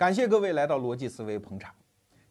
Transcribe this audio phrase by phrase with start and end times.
[0.00, 1.74] 感谢各位来到逻辑思维捧场。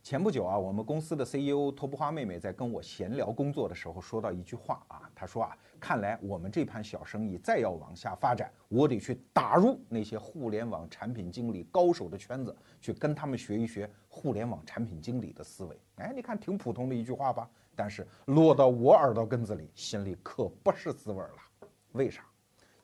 [0.02, 15.80] 前不久啊，我们公司的 CEO 托布花妹妹在跟我闲聊工作的时候，说到一句话啊，她说啊，看来我们这盘小生意再要往下发展，我得去打入那些互联网产品经理高手的圈子，去跟他们学一学互联网产品经理的思维。
[15.98, 21.68] 哎，你看挺普通的一句话吧，但是落到我耳朵根子里，心里可不是滋味了。
[21.92, 22.26] 为啥？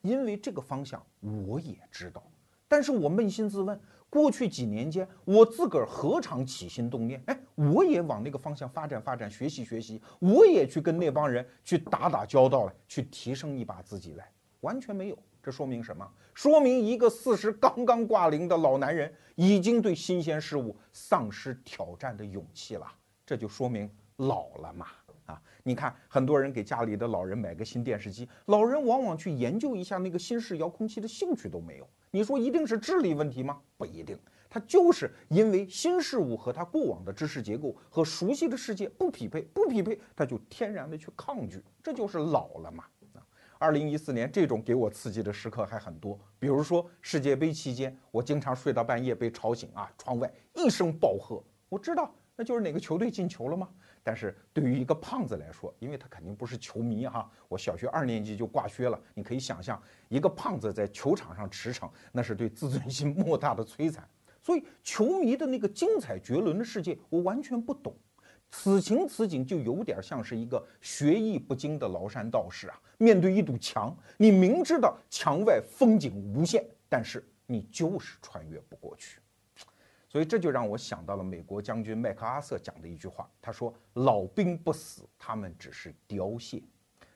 [0.04, 1.04] 因为这个方向
[1.48, 2.22] 我也知道，
[2.68, 3.82] 但是我扪心自问。
[4.16, 7.22] 过去几年间，我自个儿何尝起心动念？
[7.26, 15.18] 哎，我也往那个方向发展发展，学习学习，我也去跟那帮人去打打交道了，去提升一把自己来，完全没有。
[15.44, 16.10] 这说明什么？
[16.34, 22.90] 说明一个四十刚刚挂零的老男人，已经对新鲜事物丧失挑战的勇气了。
[23.26, 24.88] 这就说明老了嘛。
[25.68, 31.90] 你看，很多人给家里的老人买个新电视机，老人往往去研究一下那个新式遥控器的兴趣都没有。
[32.12, 33.60] 你说一定是智力问题吗？
[33.76, 34.16] 不一定，
[34.48, 42.84] 他就是因为新事物和他过往的知识结构和熟悉的世界不匹配，不匹配，他就天然的去抗拒，这就是老了嘛。
[43.14, 43.26] 啊，
[43.58, 53.68] 二零一四年这种给我刺激的时刻还很多，比如说世界杯期间，我经常睡到半夜被吵醒啊，窗外一声暴喝，我知道那就是哪个球队进球了吗？
[54.08, 59.02] 但是对于一个胖子来说，因为他肯定不是球迷哈，我小学二年级就挂靴了。
[59.16, 64.08] 你可以想象，一个胖子在球场上驰骋，那是对自尊心莫大的摧残。
[64.44, 67.92] 所以，球迷的那个精彩绝伦的世界，我完全不懂。
[68.52, 79.20] 此情此景，就有点像是一个学艺不精的崂山道士啊，面对一堵墙，你明知道墙外风景无限，但是你就是穿越不过去。
[80.16, 86.64] 所以这就让我想到了美国将军麦克阿瑟讲的一句话，他说：“老兵不死，他们只是凋谢。”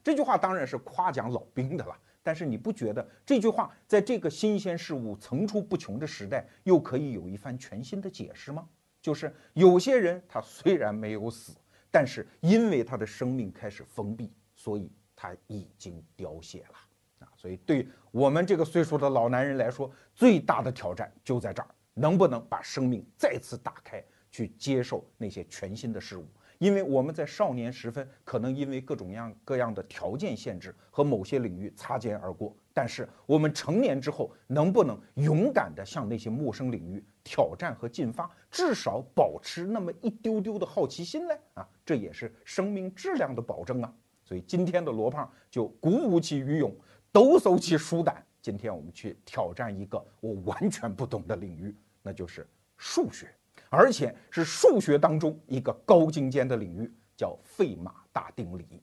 [0.04, 8.68] 这句话当然是夸奖老兵的了，但是你不觉得这句话在这个新鲜事物层出不穷的时代，又可以有一番全新的解释吗？
[9.02, 11.54] 就是有些人他虽然没有死，
[11.90, 17.32] 但是因为他的生命开始封闭，所以他已经凋谢了啊！
[17.38, 21.70] 所以对我们这个岁数的老男人来说，最大的挑战就在这儿。
[21.94, 26.26] 能不能把生命再次打开，去接受那些全新的事物？
[26.58, 32.54] 因为我们在少年时分，可能因为各种样各样的条件限制和某些领域擦肩而过。
[32.74, 38.30] 但是我们成年之后，能不能勇敢地向那些陌生领域挑战和进发？
[38.52, 41.40] 至少保持那么一丢丢的好奇心嘞？
[41.54, 43.94] 啊，这也是生命质量的保证啊！
[44.26, 46.76] 所以今天的罗胖就鼓舞起鱼勇，
[47.12, 48.22] 抖擞起鼠胆。
[48.42, 51.76] 今天我们去挑战一个我完全不懂的领域。
[52.02, 53.28] 那就是数学，
[53.70, 58.82] 而且是数学当中一个高精尖的领域，叫费马大定理。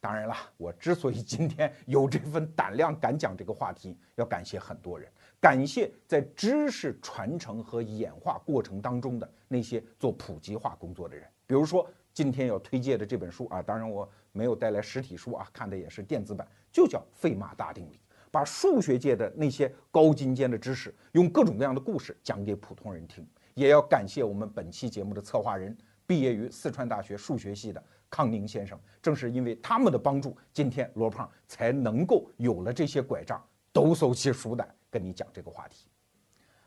[0.00, 11.28] 当然了，我之所以今天有这份胆量敢讲这个话题，要感谢很多人，感谢在知识传承和演化过程当中的那些做普及化工作的人。
[11.46, 17.96] 比如说今天要推荐的这本书啊，当然我没有带来实体书啊，看的也是电子版，就叫《费马大定理》。
[18.32, 23.24] 把数学界的那些高精尖的知识，用各种各样的故事讲给普通人听。
[23.52, 25.76] 也要感谢我们本期节目的策划人，
[26.06, 28.80] 毕业于四川大学数学系的康宁先生。
[29.02, 35.86] 正是因为他们的帮助，今天罗胖才能够有了这些拐杖，抖擞起鼠胆跟你讲这个话题。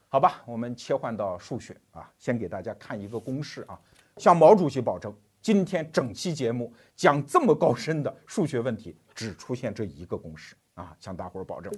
[0.07, 3.81] 好吧，我们切换到数学啊，先给大家看一个公式啊，
[4.17, 5.11] 向毛主席保证，
[5.41, 10.55] 今天整期节目讲这么高深的数学问题，只出现这一个公式。
[10.75, 11.71] 啊，向大伙儿保证，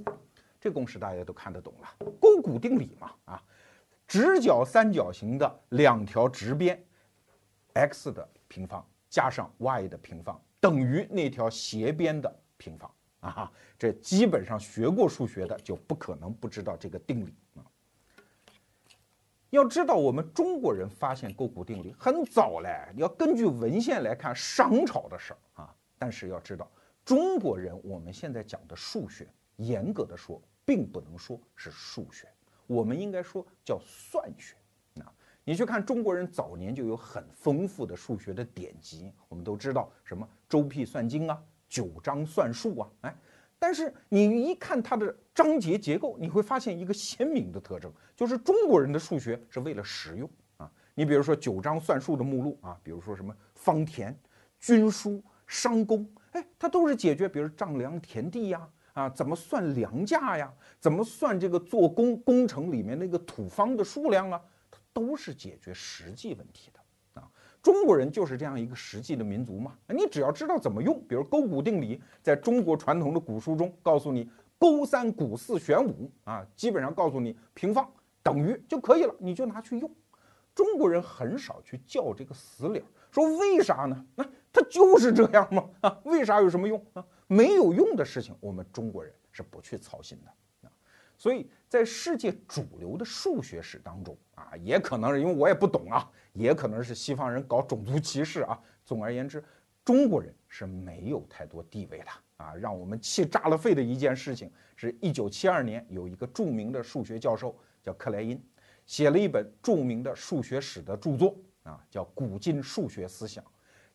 [0.60, 3.12] 这公式大家都看得懂了，勾股定理嘛。
[3.26, 3.44] 啊，
[4.08, 6.84] 直角三角形的两条直边
[7.74, 12.92] ，x 的平方加上 y 的平方等于那条斜边的平方。
[13.20, 17.66] 啊，这基本上学过数学的就不可能不知道这个定理啊。
[19.50, 25.76] 要知道，我们中国人发现勾股定理很早嘞，要根据文献来看商朝的事儿啊。
[26.00, 26.70] 但是要知道。
[27.08, 29.26] 中国人，我们现在讲的数学，
[29.56, 32.28] 严格的说，并不能说是数学，
[32.66, 34.58] 我们应该说叫算学。
[35.02, 35.10] 啊，
[35.46, 43.16] 你去看中国人早年就有很丰富的数学的典籍，我们都知道什么周辟算经啊，九章算术啊，哎，
[43.58, 50.70] 但是你一看它的章节结构，你会发现一个鲜明的特征，就是中国人的数学是为了实用啊。
[50.94, 54.14] 你比如说九章算术的目录啊，比如说什么方田、
[54.60, 56.06] 军书、商工。
[56.32, 67.30] 哎，它都是解决，比如丈量田地呀，啊，怎么算粮价呀，怎么算这个做工工程里面那个土方的数量啊，它都是解决实际问题的啊。
[67.62, 69.78] 中国人就是这样一个实际的民族嘛。
[69.88, 77.90] 你只要知道怎么用，比如勾股定理，在中国传统的古书中告诉你，勾三股四选五啊，基本上告诉你平方
[78.24, 79.90] 等于就可以了，你就拿去用。
[80.56, 84.06] 中国人很少去较这个死理儿，说为啥呢？
[84.16, 84.26] 那
[84.58, 85.70] 它就是这样吗？
[85.82, 87.06] 啊，为啥有什么用啊？
[87.28, 90.72] 没有用的事情，我们中国人是不去操心的啊。
[91.16, 98.60] 所以在世界主流的数学史当中啊，也可能是因为我也不懂啊，也可能是西方人搞种族歧视啊。
[98.84, 99.44] 总而言之，
[99.86, 102.06] 中国人是没有太多地位的
[102.38, 102.56] 啊。
[102.56, 108.44] 让我们气炸了肺的一件事情，是一九七二年有一个著名的数学教授叫克莱因。
[108.88, 113.44] 写了一本著名的数学史的著作啊，叫《古今数学思想》，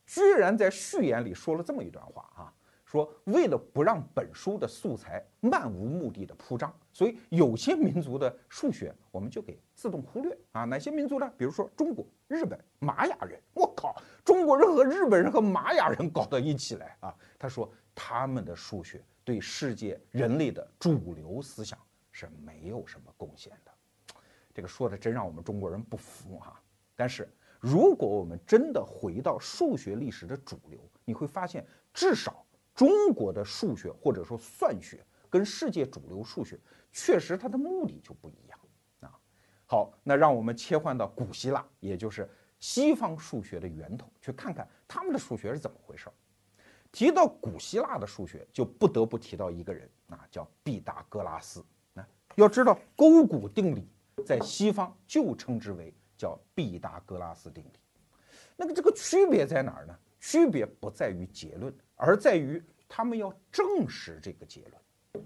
[0.06, 2.52] 居然在序言里说了这么一段话啊，
[2.84, 10.64] 说为了不让本书的素材漫无目的的铺张，所以有些民族的数学我们就给自动忽略啊。
[10.64, 11.32] 哪些民族呢？
[11.38, 13.40] 比如说中国、日本、玛雅人。
[13.54, 13.94] 我靠，
[14.24, 17.14] 中国人和日本人和玛雅人搞到一起来啊！
[17.38, 21.78] 他说他们的数学对世界人类的主流思想
[22.10, 24.14] 是没有什么贡献的。
[24.52, 26.60] 这个说的真让我们中国人不服哈！
[26.96, 27.30] 但是
[27.62, 31.64] 如果我们真的回到数学历史的主流，你会发现，
[31.94, 32.44] 至少
[32.74, 34.98] 中国的数学或者说算学
[35.30, 36.58] 跟世界主流数学
[36.90, 38.58] 确实它的目的就不一样
[39.02, 39.14] 啊。
[39.64, 42.28] 好，那让我们切换到古希腊，也就是
[42.58, 46.12] 西方数学的源头，去看看他们的数学是怎么回事儿。
[46.90, 51.64] 提到古希腊的数学，就不得不提到一个人啊，叫毕达哥拉斯。
[51.92, 52.04] 那
[52.34, 53.88] 要知道勾股定理。
[54.26, 55.92] 在西方就称之为
[56.22, 57.80] 叫毕达哥拉斯定理，
[58.54, 59.98] 那个这个区别在哪儿呢？
[60.20, 65.24] 区别不在于结论，而在于他们要证实这个结论。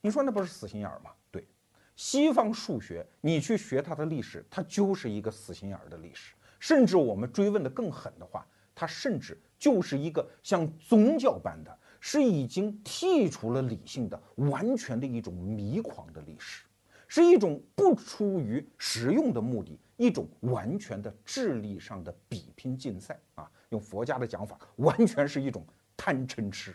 [0.00, 1.12] 你说那不是死心眼儿吗？
[1.30, 1.46] 对，
[1.94, 6.34] 西方数学你去学它的历史，它就是一个死心眼儿的历史。
[6.58, 8.44] 甚至我们追问的更狠的话，
[8.74, 16.64] 它甚至就是一个像宗教般的，是已经剔除了理性的完全的一种迷狂的历史。
[17.06, 23.50] 是一种不出于实用的目的，一种完全的智力上的比拼竞赛啊！
[23.68, 25.64] 用佛家的讲法，完全是一种
[25.96, 26.74] 贪嗔痴。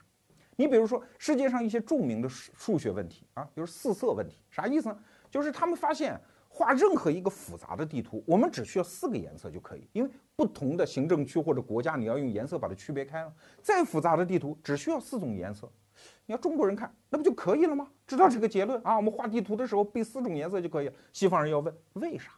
[0.56, 4.98] 你比如说，世界上一些著名的数数学问题啊，比如四色问题，啥意思呢？
[5.30, 6.20] 就是他们发现
[6.50, 13.32] 画任何一个复杂的地图，我们只需要四个颜色就可以，因为不同的行政区或者国家，你要用颜色把它区别开了。
[13.62, 15.70] 再复杂的地图，只需要四种颜色。
[16.26, 17.88] 你要中国人看，那不就可以了吗？
[18.06, 18.96] 知道这个结论啊？
[18.96, 20.92] 我们画地图的时候背四种颜色就可以。
[21.12, 22.32] 西方人要问为啥？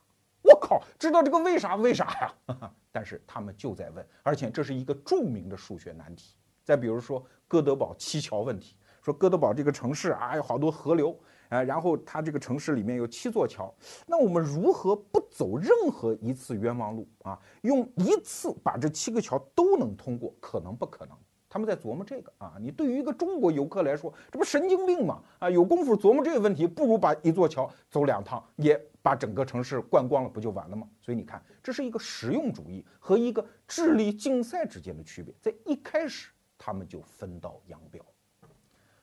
[0.60, 1.76] 靠，知道这个为啥？
[1.76, 2.72] 为啥呀？
[2.92, 6.36] 但是他们就在问，而且这是一个著名的数学难题。
[6.64, 11.18] 再比如说哥德堡七桥问题，说哥德堡这个城市啊有好多河流，
[11.50, 13.74] 哎，然后它这个城市里面有七座桥，
[14.06, 17.40] 那我们如何不走任何一次冤枉路啊？
[17.62, 21.18] 用一次把这七个桥都能通过，可能不可能？
[21.50, 25.20] 他们在琢磨这个啊，你对于一个中国游客来说，这不神经病吗？
[25.40, 30.88] 啊，有功夫琢磨这个问题，不如把一座桥走两趟，也把整个城市逛光了，不就完了吗？
[31.02, 38.00] 所以你看，这是一个实用主义和一个智力竞赛之间的区别，在一开始他们就分道扬镳。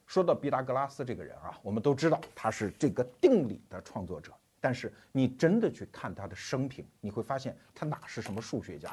[0.06, 8.88] 说到毕达哥拉斯这个人啊，我们都知道他是这个定理的创作者，但是你真的去看他的生平，你会发现他哪是什么数学家，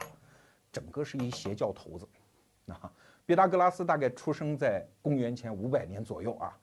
[0.72, 2.08] 整个是一邪教头子，
[2.66, 2.92] 啊。
[3.26, 6.60] 毕达哥拉斯大概出生在公元前五百年左右啊，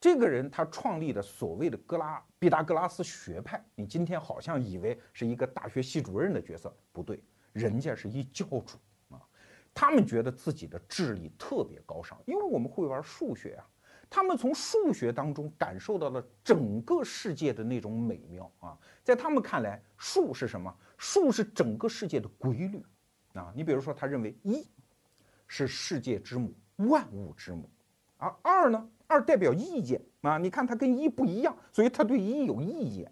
[0.00, 7.20] 这个人他创立的所谓的哥拉毕达哥拉斯学派，你今天好像以为是一个大学系主任的角色，不对，
[7.52, 8.78] 人家是一教主
[9.10, 9.20] 啊。
[9.74, 13.66] 他们觉得自己的智力特别高尚，因为我们会玩数学啊，
[14.08, 20.72] 他们从数学当中感受到了整个世界的那种美妙啊，在他们看来，数是什么？
[20.96, 22.80] 数是整个世界的规律
[23.32, 23.52] 啊。
[23.56, 24.64] 你比如说，他认为一。
[25.46, 27.68] 是世界之母，万物之母，
[28.16, 28.88] 而二呢？
[29.06, 30.38] 二代表意见啊！
[30.38, 33.10] 你看它跟一不一样，所以它对一有意见。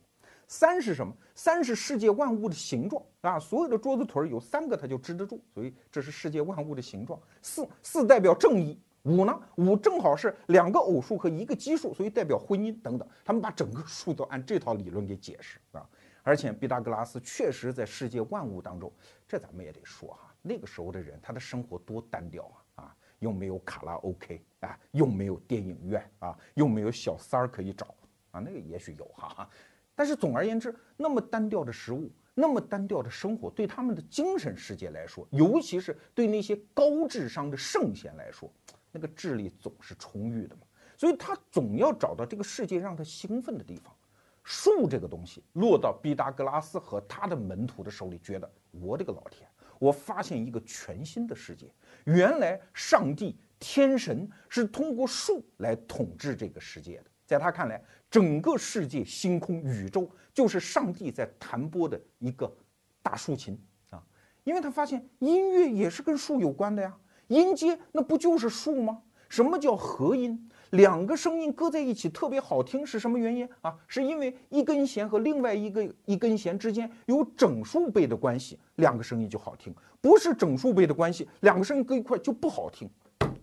[0.49, 1.15] 三是什么？
[1.35, 3.39] 三是世界万物的形状啊！
[3.39, 7.21] 所有的桌子腿儿有三个，它就支得住，所以这是世界万物的形状。
[7.43, 9.39] 四四代表正义，五呢？
[9.57, 13.07] 五正好是两个偶数和一个奇数，所以代表婚姻等等。
[13.23, 15.87] 他们把整个数都按这套理论给解释啊！
[16.23, 18.91] 而且毕达哥拉斯确实在世界万物当中，
[19.29, 20.32] 这咱们也得说哈。
[20.43, 22.45] 那个时候的人，他的生活多单调
[22.75, 22.85] 啊！
[22.85, 27.95] 啊，又没有卡拉 OK 啊，又没有电影院啊，又没有小三儿可以找
[28.33, 28.41] 啊。
[28.41, 29.51] 那个也许有哈哈，
[29.95, 38.53] 但是总而言之，那么单调的食物，那么单调的生活，对他们的精神世界来说，尤其是对那些高智商的圣贤来说，
[38.91, 40.63] 那个智力总是充裕的嘛。
[40.97, 43.95] 所以他总要找到这个世界让他兴奋的地方。
[44.45, 49.49] 数这个东西落到毕达哥拉斯和他的门徒的手里，觉得我的个老天！
[49.83, 51.69] 我发现一个全新的世界，
[52.05, 57.07] 原来上帝天神是通过数来统治这个世界的。
[57.27, 62.57] 在他看来，整个世界、星空、宇宙就是上帝在弹拨的一个
[63.03, 63.61] 大竖琴
[63.91, 64.01] 啊！
[64.45, 66.97] 因为他发现音乐也是跟树有关的呀，
[67.27, 69.03] 音阶那不就是树吗？
[69.29, 70.49] 什么叫和音？
[70.73, 73.77] 两个声音搁在一起特别好听是什么原因啊？
[73.87, 82.89] 是因为一根弦和另外一个一根弦之间有整数倍的关系，两个声音就好听；不是整数倍的关系，两个声音搁一块就不好听。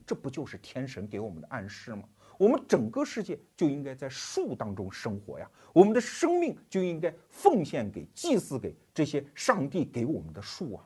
[0.07, 2.01] 这不就是天神给我们的暗示吗？
[2.39, 10.83] 我们整个世界就应该在树当中生活呀，我们的生命就应该奉献给、祭祀给这些上帝给我们的树啊。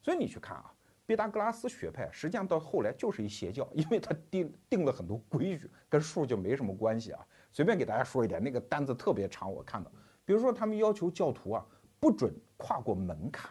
[0.00, 0.72] 所以你去看啊。
[1.06, 7.24] 毕达哥拉斯学派实际上到后来就是一邪教，因为他定定了很多规矩，跟数就没什么关系啊。
[7.52, 9.90] 随便给大家说一点，那个单子特别长，我看到，
[10.24, 11.64] 比如说他们要求教徒啊
[12.00, 13.50] 不准跨过门槛，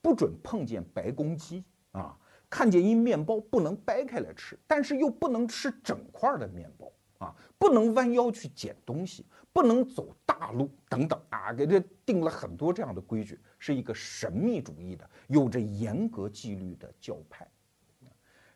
[0.00, 2.16] 不准碰见白公鸡啊，
[2.48, 6.90] 看见一面包不能掰开来吃，但是又不能吃整块的面包。
[7.22, 17.48] 啊，不能弯腰去捡东西，不能走大路，等等啊，给这定了很多这样的规矩，是一个神秘主义的、有着严格纪律的教派。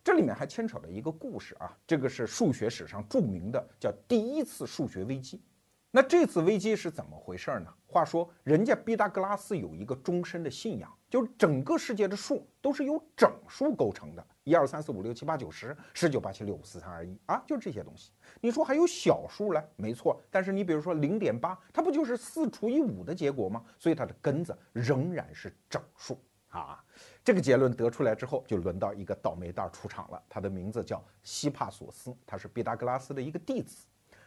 [0.03, 5.43] 这里面还牵扯了一个故事啊，这个是数学史上著名的，叫第一次数学危机。
[5.91, 7.73] 那这次危机是怎么回事呢？
[7.87, 18.13] 话说，人家毕达哥拉斯有一个终身的信仰，就是整个世界的数都是由整数构成的，一二三四五六七八九十，十九八七六五四三二一啊，就这些东西。
[18.41, 19.61] 你说还有小数嘞？
[19.75, 23.65] 没错，但是你比如说零点八，它不就是四除以五的结果吗？
[23.77, 26.81] 所以它的根子仍然是整数啊。
[27.25, 33.85] 这个结论得出来之后，就轮到一个倒霉蛋出场了，他的名字叫希帕索斯，他是毕达哥拉斯的一个弟子。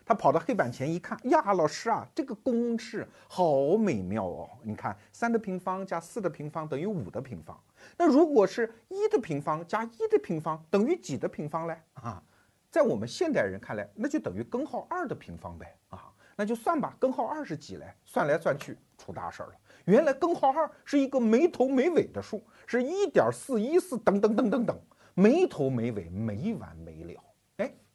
[0.09, 4.49] 他跑到黑板前一看，呀，老师啊，这个公式好美妙哦！
[4.63, 7.55] 你看，三的平方加四的平方等于五的平方。
[7.95, 11.79] 那如果是一的平方加一的平方等于几的平方嘞？
[11.93, 12.23] 啊，
[12.71, 15.77] 在我们现代人看来，那就等于根号二的平方呗。
[15.89, 17.85] 啊，那就算吧，根号二是几嘞？
[18.03, 19.53] 算来算去出大事儿了。
[19.85, 24.75] 原来根号二是一个没头没尾的数，是一点四一四等等等等等，
[25.13, 27.21] 没头没尾，没完没了。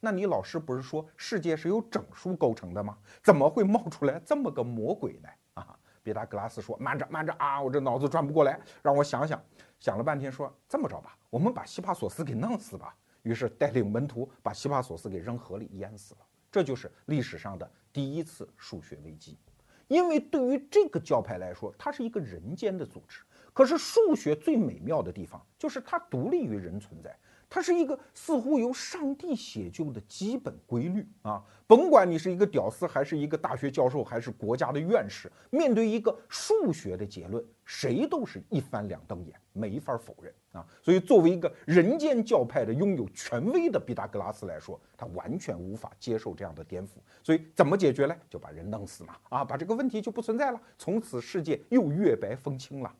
[0.05, 2.95] 那你老师不是说世界是由整数构成的吗？
[3.23, 5.29] 怎么会冒出来这么个魔鬼呢？
[5.55, 9.41] 啊，毕达哥拉斯说：“慢着，慢着啊，我这脑子转不过来，让我想想。”
[9.81, 16.19] 想了半天，说：“这么着吧，我们把希帕索斯给弄死吧。”于是带领门徒把希帕索斯给扔河里淹死了。
[16.51, 19.39] 这就是历史上的第一次数学危机。
[19.87, 23.21] 因为对于这个教派来说，它是一个人间的组织。
[23.53, 27.17] 可是数学最美妙的地方就是它独立于人存在。
[27.55, 31.41] 它是一个似乎由上帝写就的基本规律啊！
[31.65, 40.67] 甭管你是一个屌丝，还是一个大学教授，还是国家的院士，面对一个数学的结论，谁都是一翻两瞪眼，没法否认啊！
[40.83, 46.89] 所以，作为一个人间教派的拥有权威的毕达哥拉斯来说，他完全无法接受这样的颠覆。
[47.23, 48.13] 所以，怎么解决呢？
[48.29, 49.15] 就把人弄死嘛！
[49.29, 52.93] 啊，把这个问题就不存在了，从此世界又月白风清了。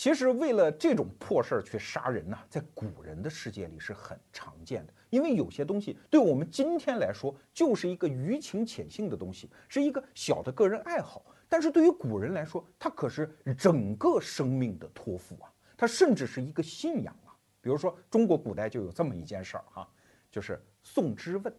[0.00, 4.94] 其实为了这种破事儿去杀人呢，在古人的世界里是很常见的。
[5.10, 11.22] 因为有些东西对我们今天来说就是一个余情浅性的东西，是一个小的个人爱好。
[11.50, 17.36] 但是对于古人来说，它可是整个生命的托付啊，它甚至是一个信仰啊。
[17.60, 19.86] 比如说，中国古代就有这么一件事儿哈，
[20.30, 21.54] 就是宋之问，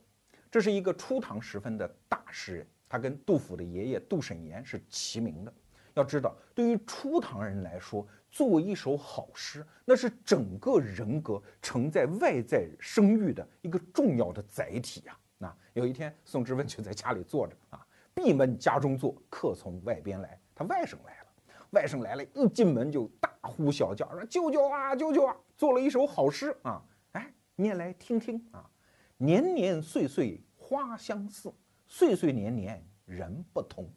[0.49, 5.53] 这是一个初唐时分的大诗人，他跟杜甫的爷爷杜审言是齐名的。
[5.93, 15.17] 要知道，对于初唐人来说，做一首好诗，那是整个人格承载外在声誉的一个重要的载体呀。
[15.37, 21.27] 那有一天，宋之问就在家里坐着啊，闭门家中坐，客从外边来，他外甥来了。
[21.71, 26.83] 外甥来了，一进门就大呼小叫，说：“舅舅啊，舅舅啊，做了一首好诗啊！
[27.13, 28.69] 哎，念来听听啊。
[29.15, 31.49] 年年岁岁花相似，
[31.87, 33.89] 岁岁年年人不同。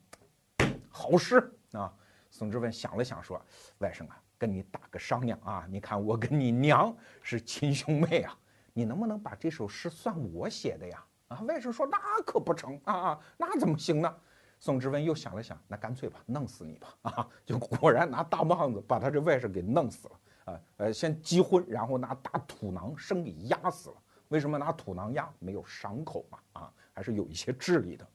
[0.88, 1.92] 好诗啊！”
[2.30, 3.44] 宋之问想了想，说
[3.78, 5.66] ：“外甥啊。”跟你打个商量啊！
[5.70, 8.38] 你看我跟你娘是亲兄妹啊，
[8.74, 11.02] 你能不能把这首诗算我写的呀？
[11.28, 14.16] 啊，外甥说那可不成啊啊，那怎么行呢？
[14.58, 16.88] 宋之问又想了想，那干脆吧，弄死你吧！
[17.10, 20.60] 啊， 就果然拿大棒子把他这外甥给弄死了啊！
[20.76, 23.96] 呃，先击昏，然后拿大土囊生给压死了。
[24.28, 25.26] 为什么拿土囊压？
[25.38, 26.38] 没有伤口嘛？
[26.52, 28.06] 啊，还是有一些智力的。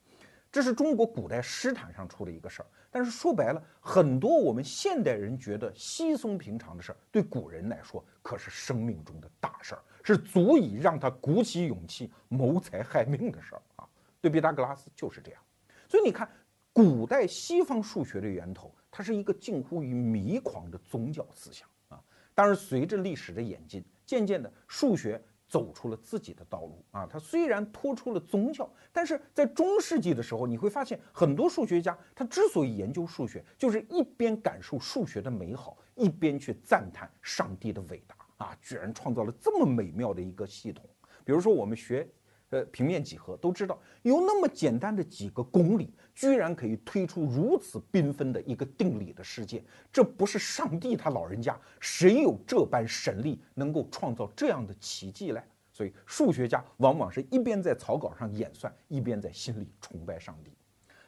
[0.51, 2.67] 这是中国古代诗坛上出的一个事儿。
[2.91, 13.87] 但是说白了，很多我们现代人觉得稀松平常的事儿，对古人来说可是生命中的大事儿，是足以让他鼓起勇气谋财害命的事儿啊！
[14.21, 15.41] 对毕达哥拉斯就是这样。
[15.87, 16.29] 所以你看，
[16.73, 22.01] 古代西方数学的源头，它是一个近乎于迷狂的宗教思想啊。
[22.33, 27.05] 当然，随着历史的演进，渐渐的数学走出了自己的道路啊。
[27.05, 38.57] 他虽然脱出了宗教，但是在中世纪的时候，你会发现很多数学家，他之所以研究数学，就是一边感受数学的美好，一边去赞叹上帝的伟大啊！
[38.61, 40.87] 居然创造了这么美妙的一个系统。
[41.25, 42.07] 比如说我们学。
[42.51, 55.41] 呃，平面几何都知道，有那么简单的几个公理，居然可以推出如此缤纷的一个定理的世界，这不是上帝他老人家，谁有这般神力，能够创造这样的奇迹嘞？
[55.71, 60.51] 所以数学家往往是一边在草稿上演算，一边在心里崇拜上帝。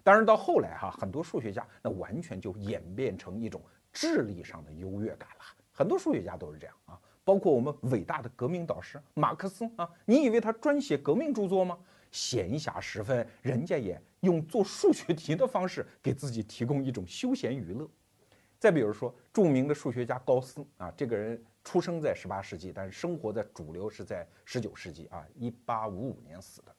[0.01, 6.97] 当然到后来哈，很多数学家那完全就演变成一种智力上的优越感了，很多数学家都是这样啊。
[7.25, 11.77] 包括我们伟大的革命导师马克思啊，你以为他专写革命著作吗？
[12.11, 17.89] 闲暇时分，人家也用做数学题的方式给自己提供一种休闲娱乐。
[18.59, 26.75] 再比如说，著名的数学家高斯啊，这个人出生在十八世纪，但是生活在主流是在十九世纪啊，一八五五年死的。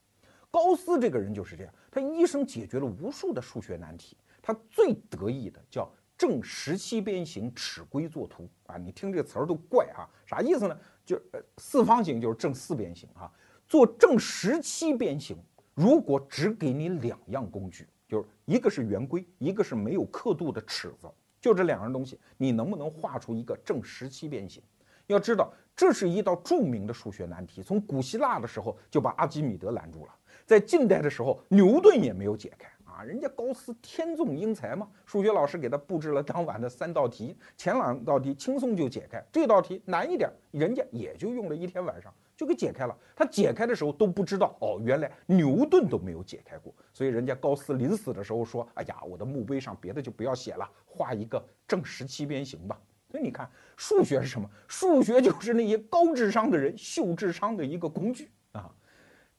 [0.49, 5.91] 高斯这个人就是这样，他一生解决了无数的数学难题，他最得意的叫。
[6.15, 10.79] 正十七边形尺规作图啊，你听这个词儿都怪啊，啥意思呢？
[11.03, 13.29] 就呃四方形就是正四边形啊，
[13.73, 15.35] 做正十七边形，
[15.73, 21.09] 如果只给你两样工具，就是一个是圆规，一个是没有刻度的尺子，
[21.41, 24.61] 就这两样东西，你能不能画出一个正十七边形？
[25.07, 30.13] 要知道，这是一道著名的数学难题，从古希腊的时候就把阿基米德拦住了，
[30.45, 32.69] 在近代的时候，牛顿也没有解开。
[32.85, 42.97] 啊，人家高斯天纵英才嘛，数学老师给他布置了当晚的三道题，前两道题轻松就解开，这道题难一点，人家也就用了一天晚上就给解开了。
[43.15, 54.49] 他解开的时候都不知道，哦，原来牛顿都没有解开过，所以人家高斯临死的时候说：“哎呀，我的墓碑上别的就不要写了，画一个正十七边形吧。”所以你看，数学是什么？
[54.67, 58.69] 数学就是那些高智商的人秀智商的一个工具啊。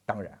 [0.05, 0.39] 当然。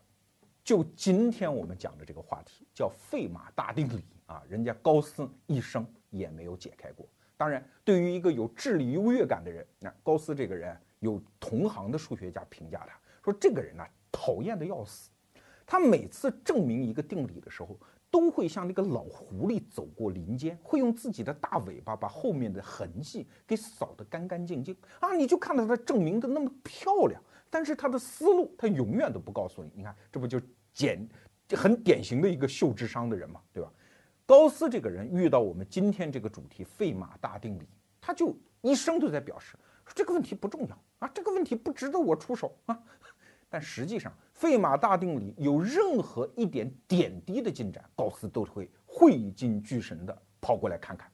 [0.63, 7.07] 就今天我们讲的这个话题叫费马大定理啊，人家高斯一生也没有解开过。
[7.37, 15.09] 当然，对于一个有智力优越感的人，那高斯这个人有同行的数学家评价他说，这个人呢讨厌的要死。
[15.65, 17.75] 他每次证明一个定理的时候，
[18.11, 25.15] 都会像那个老狐狸走过林间，会用自己的大尾巴把后面的痕迹给扫得干干净净啊！
[25.15, 27.21] 你就看到他证明的那么漂亮。
[27.49, 29.71] 但是他的思路，他永远都不告诉你。
[29.73, 30.39] 你看，这不就
[30.71, 31.07] 简
[31.51, 33.71] 很典型的一个秀智商的人嘛，对吧？
[34.25, 37.67] 高斯这个人遇到我们今天这个主题费马大定理，
[38.01, 42.77] 他就一生都在表示说这个问题不重要啊，这个问题不值得我出手啊。
[43.49, 51.11] 但实际上，费马大定理有任何一点点滴的进展，高斯都会会心聚神的跑过来看看，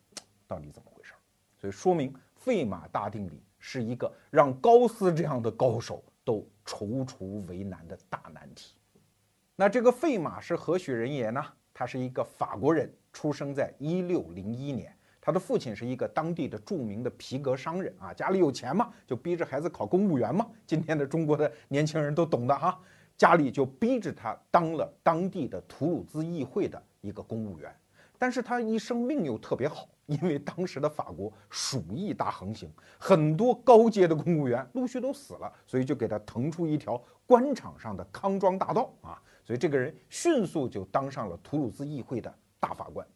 [0.48, 1.14] 到底怎么回事。
[1.60, 6.04] 所以说明费马大定理是一个让高斯这样的高手。
[6.24, 8.76] 都踌躇为难的大难题。
[9.56, 11.44] 那这个费马是何许人也呢？
[11.74, 14.96] 他是一个法国人，出生在一六零一年。
[15.22, 20.46] 他的父亲是一个当地的著名的皮革商人啊，家里有钱嘛，就逼着孩子考公务员嘛。
[20.66, 22.78] 今天的中国的年轻人都懂的哈，
[23.16, 27.72] 家里就逼着他当了当地的图鲁兹议会的一个公务员。
[28.18, 29.88] 但是他一生命又特别好。
[30.08, 39.22] 因为当时的法国鼠疫大横行，很多高阶的公务员陆续都死了，所以就给他腾出一条官场上的康庄大道啊！
[39.42, 43.08] 所以这个人迅速就当上了图鲁兹议会的大法官。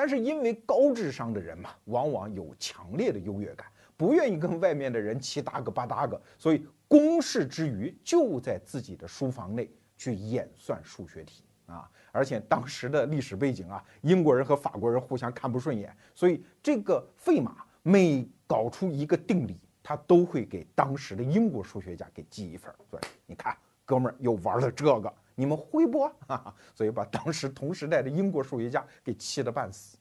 [0.00, 3.66] 但是因为高智商的人嘛，往往有强烈的优越感，
[3.98, 11.86] 不愿意跟外面的人七搭个八搭个，所以公事之余就在自己的书房内去演算数学题啊。
[12.12, 22.74] 而且当时的历史背景啊，英国人和法国人互相看不顺眼，所以这个费马每搞出一个定理，他都会给当时的英国数学家给记一份。
[22.90, 26.00] 对，你看，哥们儿又玩了这个，你们会不？
[26.28, 29.96] 哈哈，所以把当时同时代的英国数学家给气得半死。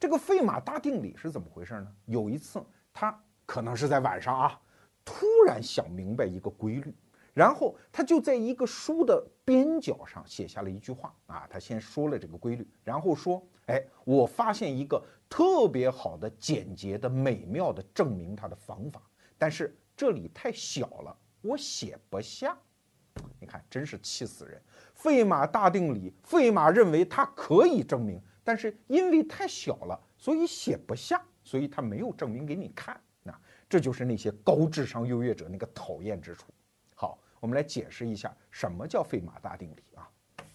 [0.00, 1.94] 这个费马大定理是怎么回事呢？
[2.06, 4.58] 有一次，他可能是在晚上啊，
[5.04, 6.94] 突然想明白一个规律。
[7.34, 19.02] 然后他就在一个书的边角上写下了一句话啊，他先说了这个规律，然后说：“哎，我发现一个特别好的、简洁的、美妙的证明它的方法，
[19.36, 22.56] 但是这里太小了，我写不下。”
[23.40, 24.60] 你看，真是气死人！
[24.94, 32.98] 费马大定理，费马认为它可以证明，但是因为太小了，所以写不下，所以他没有证明给你看。
[33.22, 36.44] 那这就是那些高智商优越者那个讨厌之处。
[36.94, 40.08] 好我们来解释一下什么叫费马大定理啊？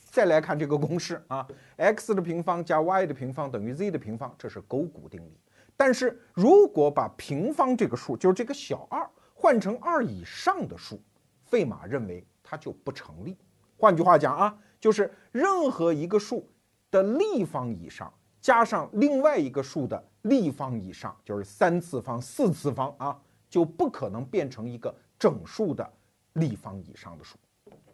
[0.10, 5.40] 再来看这个公式啊，x 的平方加 y 的平方等于 z 的平方，这是勾股定理。
[5.78, 11.00] 但是如果把平方这个数，就是这个小二，换成二以上的数，
[11.46, 13.38] 费马认为它就不成立。
[13.78, 16.50] 换句话讲啊，就是任何一个数
[16.90, 25.88] 的立方以上加上另外一个数的立方以上，就是三次方、四次方啊，就不可能变成一个整数的
[26.34, 27.38] 立方以上的数。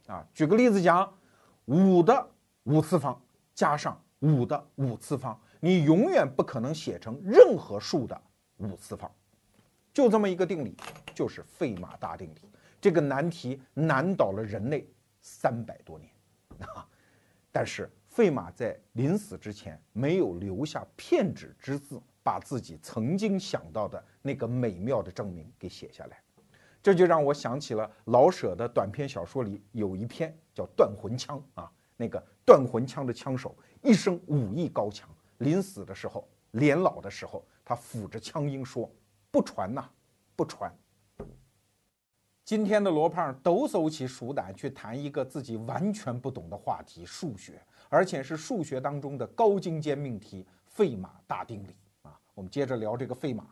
[0.07, 1.11] 啊，举个例子讲，
[1.65, 2.29] 五的
[2.63, 3.21] 五次方
[3.53, 8.19] 加上五的五次方，你永远不可能写成任何数的
[8.57, 9.11] 五次方。
[9.93, 10.75] 就这么一个定理，
[11.13, 12.41] 就是费马大定理。
[12.85, 14.87] 这个难题难倒了人类。
[15.19, 16.11] 三百多年，
[16.59, 16.87] 啊！
[17.51, 26.21] 但是费马在临死之前没有留下片纸之字，把自己曾经想到的那个美妙的证明给写下来，
[26.83, 38.87] 这就让我想起了老舍的短篇小说里有一篇叫《断魂枪》啊，那个断魂枪的枪手一生武艺高强，临死的时候，年老的时候，他抚着枪缨说
[39.31, 39.89] ：“不传呐，
[40.35, 40.71] 不传。”
[42.45, 52.15] 今天的罗胖抖擞起鼠胆去谈一个自己完全不懂的话题——数学，而且是数学当中的高精尖命题——费马大定理啊！
[52.35, 53.47] 我们接着聊这个费马。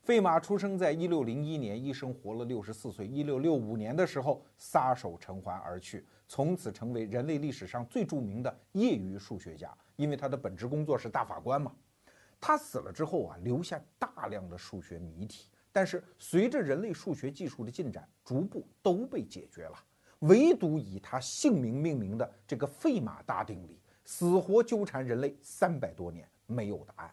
[0.00, 3.04] 费马出生在一六零一年，一生活了六十四岁。
[3.04, 11.72] 一六六五年的时候，撒手尘寰而去，从此成为人类历史上最著名的业余数学家，因为他的本职工作是大法官嘛。
[12.40, 15.49] 他死了之后啊，留下大量的数学谜题。
[15.72, 19.78] 但是随着人类数学技术的进展，逐步都被解决了，
[20.20, 27.10] 唯独以他姓名命名的这个费马大定理，死活纠缠人类三百多年没有答案。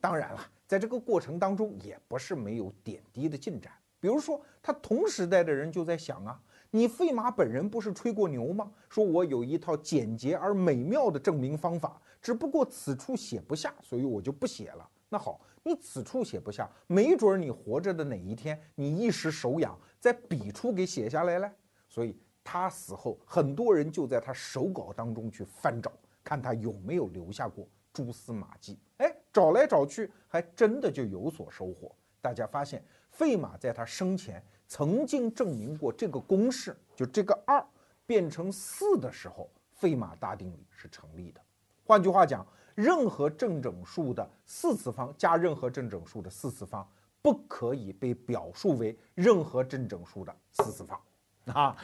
[0.00, 3.72] 当然了，在这个过程当中，也不是没有点滴的进展。
[3.98, 6.38] 比如说，他同时代的人就在想啊，
[6.70, 8.70] 你费马本人不是吹过牛吗？
[8.90, 14.88] 说我有一套简洁而美妙的证明方法，只不过此处写不下，所以我就不写了。
[15.08, 15.40] 那好。
[15.68, 21.52] 你此处写不下，没准儿你活着的哪一天，你一时手痒，在笔处给写下来了。
[21.90, 25.92] 所以他死后，很多人就在他手稿当中去翻找，
[26.24, 28.78] 看他有没有留下过蛛丝马迹。
[28.96, 31.94] 哎，找来找去，还真的就有所收获。
[32.22, 37.62] 大家发现，费马在他生前曾经证明过这个公式，就这个二
[38.06, 41.40] 变成四的时候，费马大定理是成立的。
[41.84, 42.46] 换句话讲。
[42.78, 46.88] 任何正整数的四次方加任何正整数的四次方，
[47.20, 51.00] 不可以被表述为任何正整数的四次方，
[51.52, 51.76] 啊，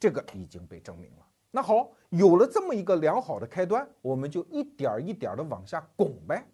[0.00, 1.26] 这个已经被证明了。
[1.52, 6.44] 那好，有了这么一个良好的开端，我们就一点儿一点儿的往下拱呗。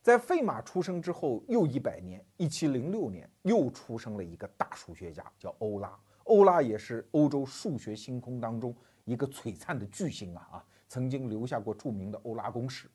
[0.00, 5.98] 在费马出生之后又一百年，一七零六年又出生了一个大数学家，叫欧拉。
[6.22, 8.72] 欧拉也是欧洲数学星空当中
[9.04, 12.88] 一个璀璨的巨星啊啊，曾经留下过著名的欧拉公式。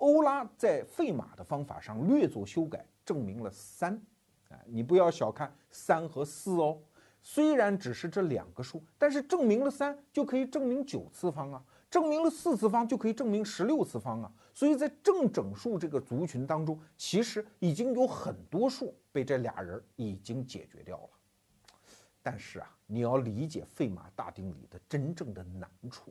[0.00, 4.00] 欧拉在费马的方法上略作修改，证明了三。
[4.48, 6.78] 哎，你不要小看三和四哦，
[7.22, 14.32] 虽然只是这两个数，但是证明了三就可以证明九次方啊，证明了四次方就可以证明十六次方啊。
[14.54, 21.10] 所以在正整数这个族群当中，其实已经有很多数被这俩人已经解决掉了。
[22.22, 26.10] 但是啊，你要理解费马大定理的真正的难处，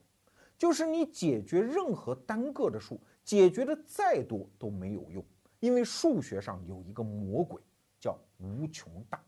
[0.57, 2.99] 就是你解决任何单个的数。
[3.29, 5.23] 解决的再多都没有用，
[5.59, 7.61] 因为数学上有一个魔鬼
[7.99, 9.23] 叫无穷大，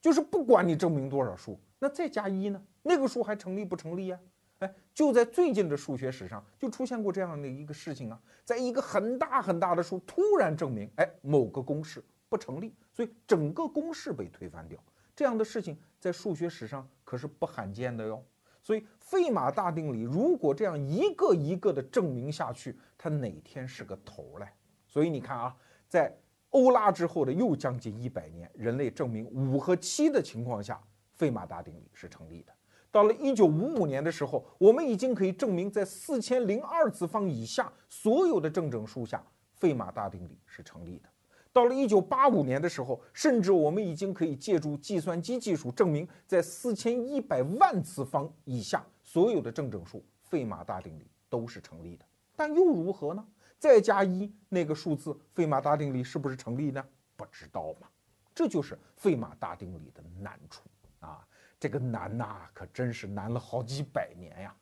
[0.00, 4.20] 就是不管你证明多少数，那再加一呢，那个数还成立不成立呀？
[4.60, 14.78] 哎，就在最近的数学史上就出现过这样的一个事情啊，在一个很大很大的数突然证明，哎，某个公式不成立，所以整个公式被推翻掉，
[15.16, 18.24] 这样的事情在数学史上可是不罕见的哟。
[18.62, 24.54] 所以费马大定理如果这样一个一个的证明下去，它哪天是个头来？
[24.86, 25.56] 所以你看啊，
[25.88, 26.16] 在
[26.50, 30.80] 欧拉之后的又将近一百年，人类证明五和七的情况下，
[31.14, 32.52] 费马大定理是成立的。
[32.90, 41.08] 到了一九五五年的时候，我们已经可以证明在四千零二次方以下所有的正整数下，费马大定理是成立的。
[41.52, 52.04] 到了一九八五年的时候，甚至我们已经可以借助计算机技术证明，在四千一百万次方以下所有的正整数，费马大定理都是成立的。
[52.36, 53.26] 但又如何呢？
[53.58, 56.82] 再加一那个数字，费马大定理是不是成立呢？
[57.16, 57.88] 不知道嘛。
[58.32, 60.62] 这就是费马大定理的难处
[61.00, 61.26] 啊！
[61.58, 64.56] 这个难呐，可真是难了好几百年呀。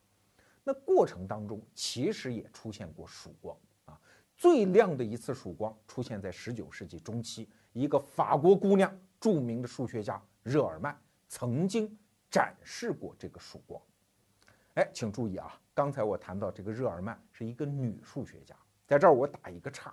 [0.64, 3.56] 那过程当中，其实也出现过曙光。
[4.38, 10.96] 最亮的一次曙光出现在十九世纪中期，一个法国姑娘，著名的数学家热尔曼
[11.26, 11.98] 曾经
[12.30, 13.82] 展示过这个曙光。
[14.74, 18.54] 哎，请注意啊，刚才我谈到这个热尔曼是一个女数学家，
[18.86, 19.92] 在这儿我打一个叉。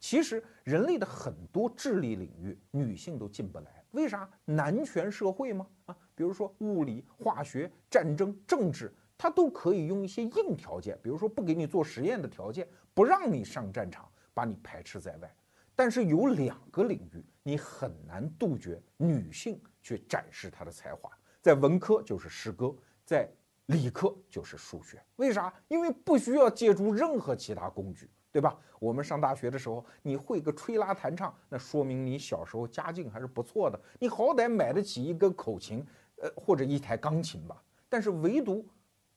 [0.00, 4.28] 其实人类的很多智力领域，女性都进不来，为啥？
[4.44, 5.64] 男权社会吗？
[5.86, 15.34] 啊，比如说物理、化学、战争、政治，他都可以用一些硬条件，比如说不给你做实验的条件，不让你上战场，把你排斥在外。
[15.76, 22.74] 但是有两个领域，你很难杜绝女性去展示她的才华，在文科就是诗歌，
[23.04, 23.28] 在
[23.66, 25.02] 理科就是数学。
[25.16, 25.52] 为啥？
[25.68, 28.10] 因为不需要借助任何其他工具。
[28.34, 28.58] 对吧？
[28.80, 37.62] 我们上大学的时候，你会个吹拉弹唱，那说明你小时候家境还是不错的，你好歹买得起一个口琴，呃，或者一台钢琴吧。
[37.88, 38.66] 但是唯独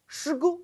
[0.07, 0.57] 诗歌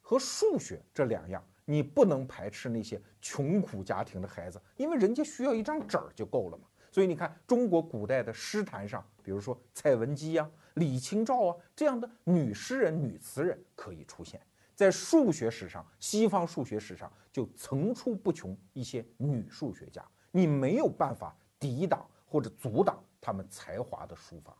[0.00, 6.64] 和数学这两样，你不能排斥那些穷苦家庭的孩子，因为人家需要一张纸儿就够了嘛。
[6.92, 14.40] 所以你看，中国古代的诗坛上，比如说蔡文姬呀、李清照啊这样的女诗人、女词人可以出现。
[14.74, 24.52] 在数学史上，西方数学史上就层出不穷一些女数学家，你没有办法抵挡或者阻挡她们才华的抒发。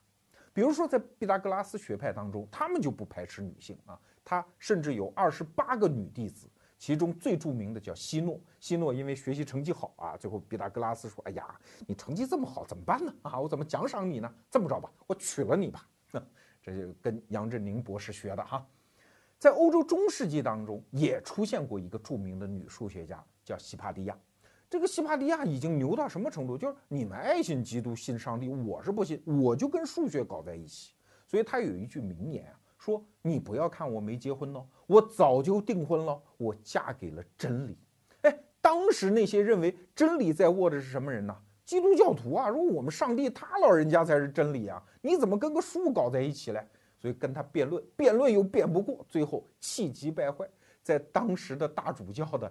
[0.52, 3.98] 比如说，在毕达哥拉斯学派当中，他们就不排斥女性啊，
[4.30, 8.38] 他甚至有二十八个女弟子，其中最著名的叫希诺。
[8.60, 13.12] 希诺因为学习成绩好啊，最后毕达哥拉斯说：“哎呀，你成绩这么好，怎么办呢？
[13.22, 14.32] 啊，我怎么奖赏你呢？
[14.48, 15.84] 这么着吧，我娶了你吧。”
[16.62, 18.64] 这就跟杨振宁博士学的哈。
[19.36, 24.16] 在欧洲中世纪当中，也出现过一个著名的女数学家，叫希帕蒂亚。
[24.68, 26.56] 这个希帕蒂亚已经牛到什么程度？
[26.56, 30.94] 就是你们爱信基督、信上帝，我是不信，我就跟数学搞在一起。
[31.26, 37.76] 所以他有一句名言啊，说：“你不要看我没结婚呢，我早就订婚了，我嫁给了真理。”
[38.22, 41.36] 哎，当时那些认为真理在握的是什么人呢？
[41.66, 46.66] 基督教徒啊，说我们上帝他老人家才是真理啊，你怎么跟个树搞在一起嘞？
[46.98, 50.48] 所以跟他辩论，辩论又辩不过，最后气急败坏，
[50.82, 52.50] 在当时的大主教的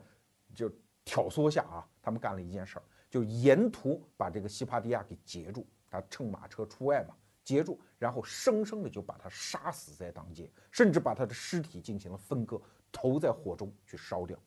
[0.54, 0.72] 就
[1.04, 7.16] 挑唆下啊，他们干了一件事儿，就沿途把这个西帕蒂亚给截住，他乘马车出外嘛，
[7.50, 14.38] 截住，然后生生的就把他杀死在当街，甚至把他的尸体进行了分割，投在火中去烧掉。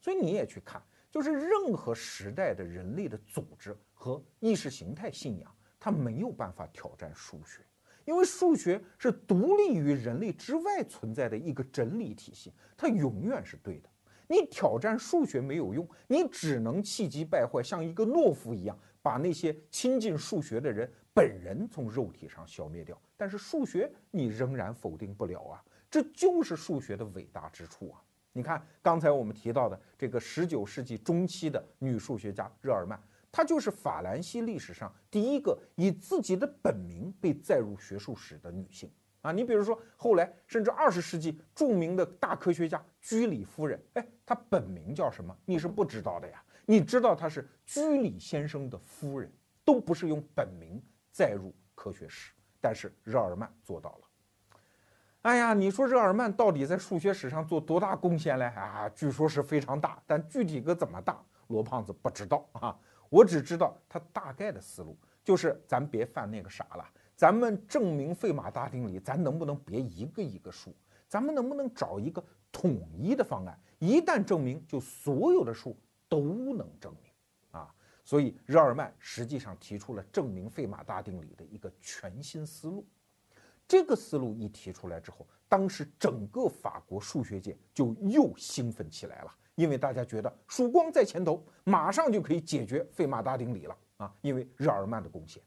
[0.00, 7.66] 所以你也去看，就是任何时代的人类的组织和意识形态信仰，它没有办法挑战数学。
[8.04, 13.90] 因为数学是独立于人类之外存在的一个整理体系，它永远是对的。
[14.28, 23.00] 你挑战数学没有用，你只能气急败坏，像一个懦夫一样，把那些亲近数学的人本人从肉体上消灭掉。
[23.16, 28.02] 但是数学你仍然否定不了啊，这就是数学的伟大之处啊！
[28.32, 33.00] 你看刚才我们提到的这个十九世纪中期的女数学家热尔曼。
[33.30, 38.90] 她就是法兰西历史上第一个以自己的本名被载入学术史的女性
[39.20, 39.30] 啊！
[39.30, 45.36] 你比如说，后来甚至二十世纪著名的大科学家居里夫人，哎，她本名叫什么？
[45.44, 46.42] 你是不知道的呀！
[46.64, 49.30] 你知道她是居里先生的夫人，
[49.62, 50.67] 都不是用本名
[51.18, 54.08] 载入科学史，但是热尔曼做到了。
[55.22, 58.44] 哎呀，你说热尔曼到底在数学史上做多大贡献嘞？
[58.44, 62.78] 啊，据说是非常大，但具体个怎么大，罗胖子不知道啊。
[63.10, 66.88] 我只知道他大概的思路，就是咱别犯那个傻了。
[67.16, 70.72] 咱们证明费马大定理，咱能不能别一个一个数？
[71.08, 73.58] 咱们能不能找一个统一的方案？
[73.80, 75.76] 一旦证明，就所有的数
[76.08, 76.20] 都
[76.54, 77.07] 能证明！
[78.08, 82.86] 所以日耳曼实际上提出了证明费马大定理的一个全新思路。
[83.66, 89.34] 这个思路一提出来之后，当时整个法国数学界就又兴奋起来了。
[89.56, 94.16] 因为大家觉得曙光在前头，马上就可以解决费马大定理了啊！
[94.22, 95.42] 因为日耳曼的贡献，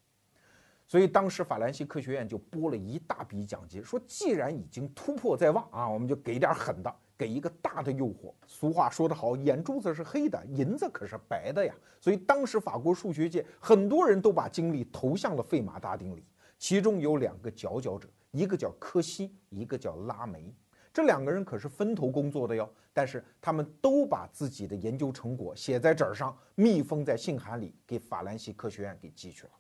[0.85, 8.33] 所以当时法兰西科学院就拨了一大笔奖金，说既然已经突破在望啊，我们就给点狠的，给一个大的诱惑。
[8.47, 11.71] 俗话说得好，眼珠子是黑的，银子可是白的呀。
[11.99, 16.25] 所以当时法国数学界很多人都把精力投向了费马大定理，
[16.57, 20.51] 其中有两个佼佼者，一个叫柯西，一个叫拉梅。
[20.91, 29.51] 这两个人可是分头工作的哟，但是他们都把自己的研究成果写在纸上，密封在信函里，给法兰西科学院给寄去了。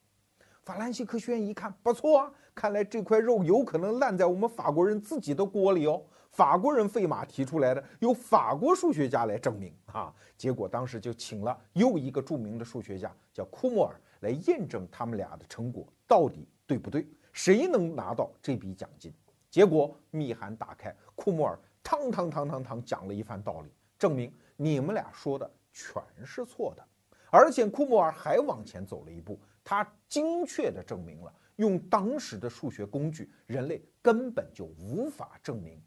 [0.63, 6.01] 法兰西科学院一看，不错啊，看来这块肉有可能烂在我们法国人自己的锅里哦。
[6.31, 10.13] 法国人费马提出来的，由法国数学家来证明啊。
[10.37, 19.13] 结果当时就请了又一个著名的数学家，叫库莫尔，来验证他们俩的成果到底对不对，谁能拿到这笔奖金。
[19.49, 26.87] 结果密函打开，库莫尔堂堂堂堂堂讲了一番道理，证明你们俩说的全是错的。
[27.29, 35.81] 而且库莫尔还往前走了一步，他精确地证明了用当时的数学工具，人类根本就无法证明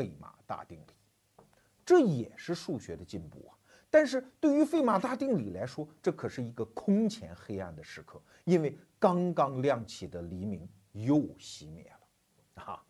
[0.00, 1.44] 费马大定理。
[1.84, 3.52] 这也是数学的进步啊！
[3.90, 12.62] 但是对于费马大定理来说，这可是一个空前黑暗的时刻，因为刚刚亮起的黎明又熄灭了。
[12.62, 12.82] 啊，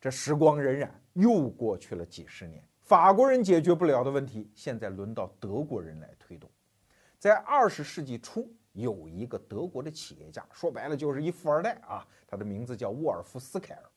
[0.00, 6.48] 这时光荏苒，又过去了几十年，法国人解决不了的问题，现在轮到德国人来推动。
[7.18, 13.90] 在二十世纪初，有一个德国的企业家，说白了就是一富二代啊，他的名字叫沃尔夫斯凯尔。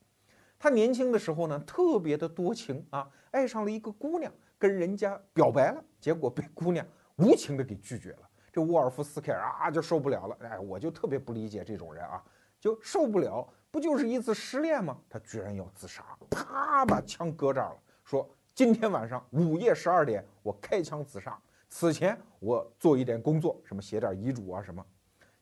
[0.60, 4.32] 他年轻的时候呢，特别的多情啊，爱上了一个姑娘。
[4.58, 8.28] 跟人家表白了，结果被姑娘无情的给拒绝了。
[8.52, 12.22] 这沃尔夫斯凯尔啊就受不了了，哎，我就特别不理解这种人啊，
[12.60, 14.98] 就受不了，不就是一次失恋吗？
[15.08, 24.84] 他居然要自杀，啪把枪搁这儿了，说今天晚上午夜十二点我开枪自杀，此前我做一点工作，什么写点遗嘱啊什么。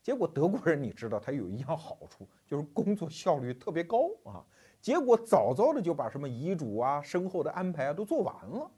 [0.00, 4.46] 结果德国人你知道他有一样好处，就是工作效率特别高啊，
[4.80, 8.70] 结果早早的就把什么遗嘱啊、身后的安排啊都做完了。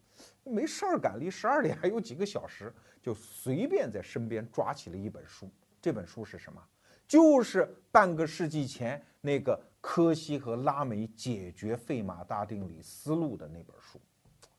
[0.45, 5.49] 没事儿干，离十二点还有几个小时，就随便在身边抓起了一本书。
[5.81, 6.63] 这本书是什么？
[7.07, 14.01] 就是半个世纪前那个柯西和拉梅解决费马大定理思路的那本书。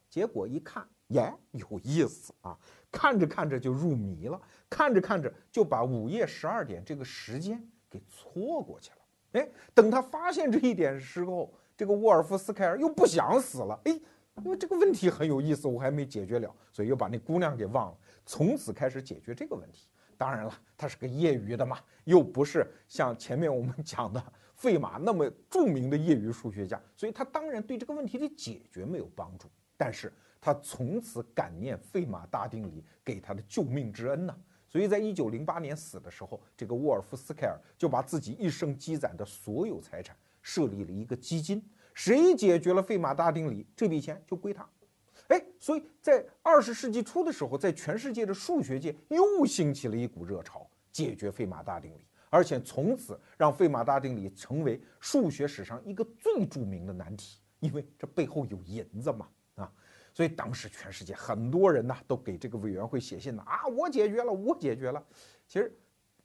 [0.10, 2.58] 结果一看，耶，有意思啊！
[2.92, 9.01] 看着看着就入迷了，看着看着就把午夜十二点这个时间给错过去了。
[9.34, 13.80] 哎，等他发现这一点时候，这个沃尔夫斯凯尔又不想死了。
[13.86, 14.00] 哎。
[14.46, 17.98] 因为这个问题很有意思，我还没解决了，所以又把那姑娘给忘了。
[18.26, 19.88] 从此开始解决这个问题。
[20.18, 24.24] 当然了，他是个业余的嘛，又不是像前面我们讲的
[24.56, 29.48] 费马那么著名的业余数学家，所以他当然对这个问题的解决没有帮助。
[29.76, 34.36] 但是他从此感念费马大定理给他的救命之恩呢。
[34.72, 41.62] 所以在一九零八年死的时候，这个沃尔夫斯凯尔就把自己一生积攒的所有财产设立了一个基金。
[41.94, 44.66] 谁解决了费马大定理，这笔钱就归他。
[45.28, 59.28] 哎，所以在二十世纪初的时候，在全世界的数学界又兴起了一股热潮，解决费马大定理，而且从此让费马大定理成为数学史上一个最著名的难题，因为这背后有银子嘛！
[60.14, 65.04] 所以当时全世界很多人呢都给这个委员会写信呢啊，我解决了，我解决了。
[65.48, 65.76] 其实。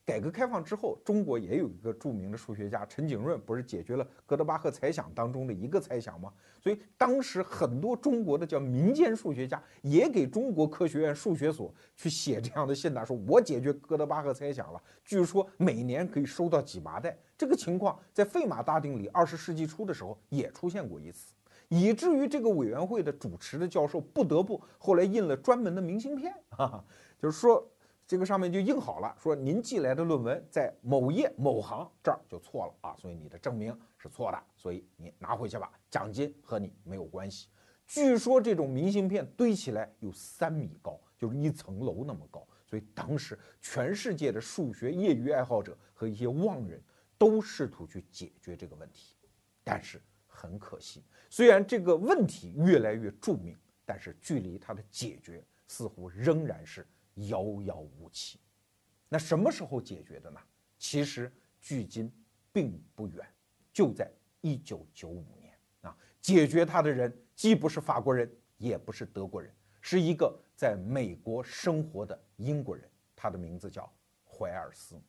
[0.07, 6.33] 改革开放之后，中国也有一个著名的数学家陈景润，不是解决了哥德巴赫猜想当中的一个猜想吗？
[6.61, 17.18] 所以当时很多中国的叫民间数学家也给中国科学院数学所去写这样的信，呢，说我解决哥德巴赫猜想了，据说每年可以收到几麻袋。
[17.37, 21.35] 这个情况在费马大定理二十世纪初的时候也出现过一次，
[21.68, 26.85] 以至于这个委员会的主持的教授不得不后来印了专门的明信片，哈哈，
[27.18, 27.66] 就是说。
[28.09, 37.48] 这个上面就印好了，说您寄来的论文在某页某行这儿就错了啊，所以你的证明是错的，所以你拿回去吧，奖金和你没有关系。
[37.85, 46.81] 据说这种明信片堆起来有三米高，就是一层楼那么高，所以当时全世界的数学业余爱好者和一些妄人
[47.18, 49.16] 都试图去解决这个问题，
[49.64, 50.00] 但是
[50.37, 56.87] 很可惜，虽然这个问题越来越著名，但是距离它的解决似乎仍然是。
[57.31, 58.38] 遥遥无期，
[59.09, 60.38] 那什么时候解决的呢？
[60.77, 62.12] 其实距今
[62.53, 63.27] 并不远，
[63.72, 65.96] 就在一九九五年啊。
[66.20, 73.90] 解决它的人既不是法国人，也不是德国人，是一个在美国生活的英国人，他的名字叫
[74.22, 75.01] 怀尔斯。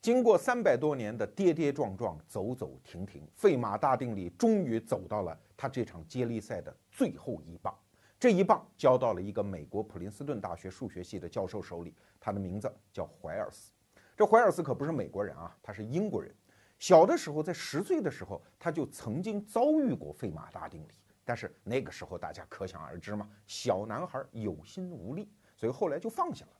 [0.00, 7.76] 经过三百多年的跌跌撞撞、走走停停，费马大定理终于走到了他这场接力赛的最后一棒。
[8.18, 13.72] 这一棒交到了一个美国普林斯顿大学数学系的教授手里，他的名字叫怀尔斯。
[14.16, 16.34] 这怀尔斯可不是美国人啊，他是英国人。
[16.78, 20.92] 小的时候，在十岁的时候，他就曾经遭遇过费马大定理，
[21.24, 26.52] 但是那个时候大家可想而知嘛，小男孩有心无力，所以后来就放下了。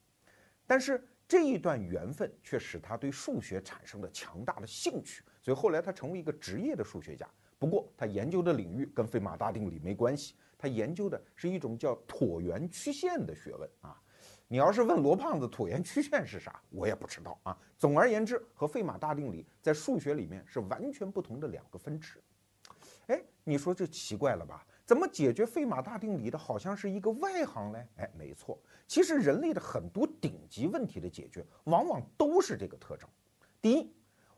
[0.66, 7.28] 但是这一段缘分却使他对数学产生了强大的兴趣，所以后来他成为一个职业的数学家。
[7.58, 10.34] 不过他研究的领域跟费马大定理没关系。
[10.56, 14.00] 他研究的是一种叫椭圆曲线的学问啊，
[14.48, 17.56] 你要是问罗胖子椭圆曲线是啥，我也不知道啊。
[17.76, 22.20] 总而言之，和费马大定理在数学里面是完全不同的两个分支。
[23.06, 24.66] 哎，你说这奇怪了吧？
[24.88, 27.86] 怎么解决费马大定理的好像是一个外行嘞？
[27.98, 33.06] 哎，没错，其实人类的很多顶级问题的解决，往往都是这个特征。
[33.60, 33.92] 第一。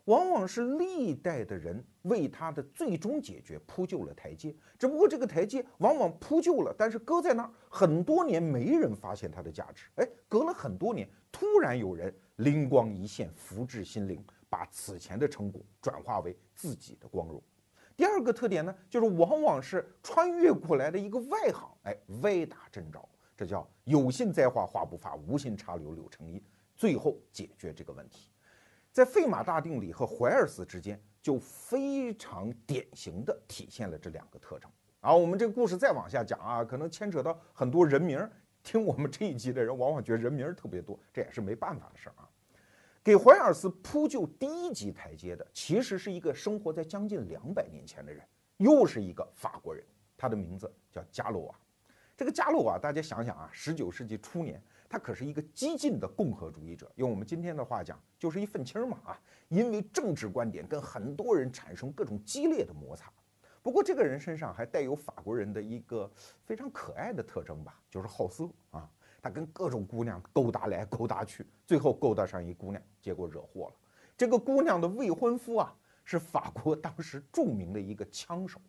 [0.07, 9.85] 往往是历代的人为他的最终解决铺就了台阶，只不过这个台阶往往铺就了，但是搁在那儿很多年没人发现它的价值。
[9.97, 17.41] 哎，隔了很多年，突然有人灵光一现，福至心灵，把此前的成果转化为自己的光荣。
[18.01, 22.99] 第二个特点呢，就是往往是穿越过来的一个外行，哎，歪打正着。
[23.37, 26.43] 这叫有心栽花花不发，无心插柳柳成荫。
[26.75, 28.31] 最后解决这个问题，
[28.91, 34.71] 在费马大定理和怀尔斯之间，就非常典型的体现了这两个特征。
[35.01, 38.27] 啊，我们这个故事再往下讲啊，可能牵扯到很多人名。
[38.63, 42.30] 听我们这一集的人，往往觉得人名特别多，这也是没办法的事儿啊。
[43.03, 48.23] 给怀尔斯铺就第一级台阶的，其实是一个生活在将近两百年前的人，
[48.59, 49.83] 又是一个法国人，
[50.19, 51.55] 他的名字叫加洛瓦。
[52.15, 63.11] 这个加洛瓦，大家想想啊，十九世纪初年，他可是一个激进的共和主义者，用我们今天的话讲，就是一愤青嘛啊，因为政治观点跟很多人产生各种激烈的摩擦。
[63.63, 66.11] 不过这个人身上还带有法国人的一个
[66.45, 68.91] 非常可爱的特征吧，就是好色啊。
[69.23, 73.75] 他跟各种姑娘勾搭来勾搭去，最后勾搭上一姑娘，结果惹祸了。
[74.17, 78.61] 这个姑娘的未婚夫啊，是法国当时著名的一个枪手。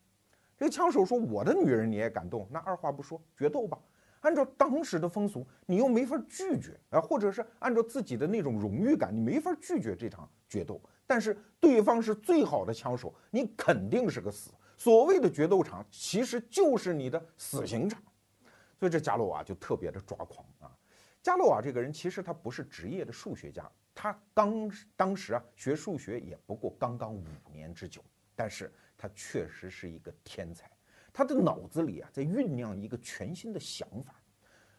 [0.57, 2.47] 这个枪手说：“我的女人你也敢动？
[2.51, 3.79] 那二话不说，决斗吧！
[4.19, 10.79] 按照当时的风俗，你又没法拒绝啊，或者是按照自己的那种荣誉感，你没法拒绝这场决斗。
[11.07, 14.51] 但是对方是最好的枪手，你肯定是个死。
[14.77, 17.99] 所谓的决斗场，其实就是你的死刑场。”
[18.81, 20.75] 所以这加洛瓦就特别的抓狂啊！
[21.21, 27.23] 加洛瓦这个人其实他不是职业的数学家，他刚当时啊学数学也不过刚刚五
[27.53, 28.03] 年之久，
[28.35, 30.67] 但是他确实是一个天才，
[31.13, 34.15] 他的脑子里啊在酝酿一个全新的想法，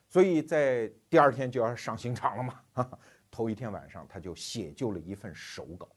[0.09, 2.99] 所以在第二天就要上刑场了嘛，哈
[3.31, 5.89] 头一天晚上他就写就了一份手稿，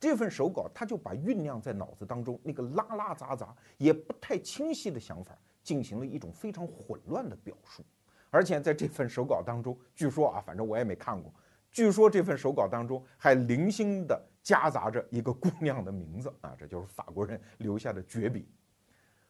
[0.00, 5.38] 这份手稿他就把酝酿在脑子当中那个拉拉杂杂也不太清晰的想法。
[5.64, 7.82] 进行了一种非常混乱的表述，
[8.30, 11.34] 而且在这份手稿当中，据说啊，反正我也没看过，
[11.72, 18.46] 据说这份手稿当中还零星的夹杂着一个姑娘的名字啊，这就是法国人留下的绝笔。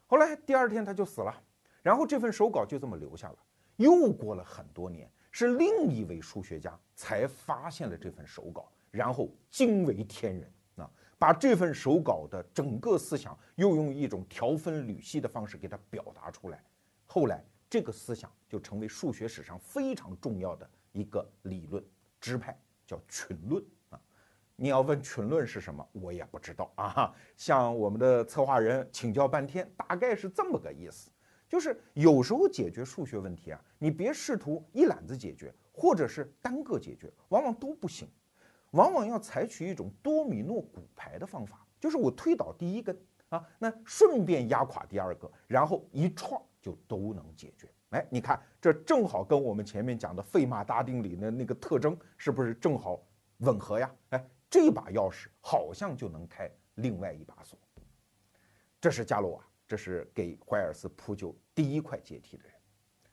[0.05, 1.33] 后来第二天他就死了，
[1.81, 3.37] 然后这份手稿就这么留下了。
[3.77, 10.51] 又过了很多年，是另一位数学家才发现了这份手稿，然后惊为天人。
[11.17, 16.63] 把这份手稿的整个思想，又用一种条分缕析的方式给它表达出来。
[17.05, 21.83] 后来，这个思想就成为数学史上非常重要的一个理论
[22.19, 23.99] 支派，叫群论啊。
[24.57, 27.13] 你要问群论是什么，我也不知道啊。
[27.35, 31.09] 向我们的策划人请教半天，大概是这么个意思：
[31.47, 38.07] 就是有时候解决数学问题啊，你别试图一揽子解决，或者是单个解决，往往都不行。
[38.71, 42.97] 往往要采取一种多米诺骨牌的方法，就是我推倒第一根
[43.29, 47.69] 啊，那顺便压垮第二个，然后一串就都能解决。
[47.91, 53.01] 哎，你看这正好跟我们前面讲的费马大定理的那个特征是不是正好
[53.37, 53.95] 吻合呀？
[54.09, 57.57] 哎，这把钥匙好像就能开另外一把锁。
[58.81, 62.51] 这是加洛瓦，这是给怀尔斯铺就第一块阶梯的人。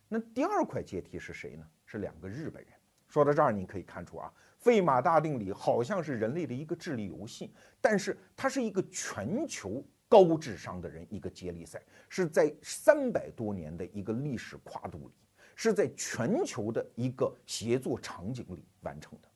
[0.09, 1.65] 那第二块阶梯是谁呢？
[1.87, 2.73] 是两个日本人。
[3.07, 4.33] 说到这儿，你可以看出啊。
[4.63, 15.15] 费马大定理好像是人类的一个智力游戏，但是它是一个全球高智商的人一个接力赛，是在三百多年的一个历史跨度里，
[15.57, 19.29] 是在全球的一个协作场景里完成的。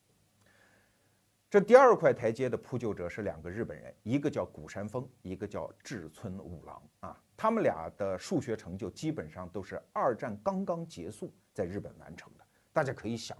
[1.50, 13.36] 这第二块台阶的铺就者是两个日本人，一个叫谷山峰，一个叫志村五郎啊，他们俩的数学成就基本上都是二战刚刚结束在日本完成的，大家可以想。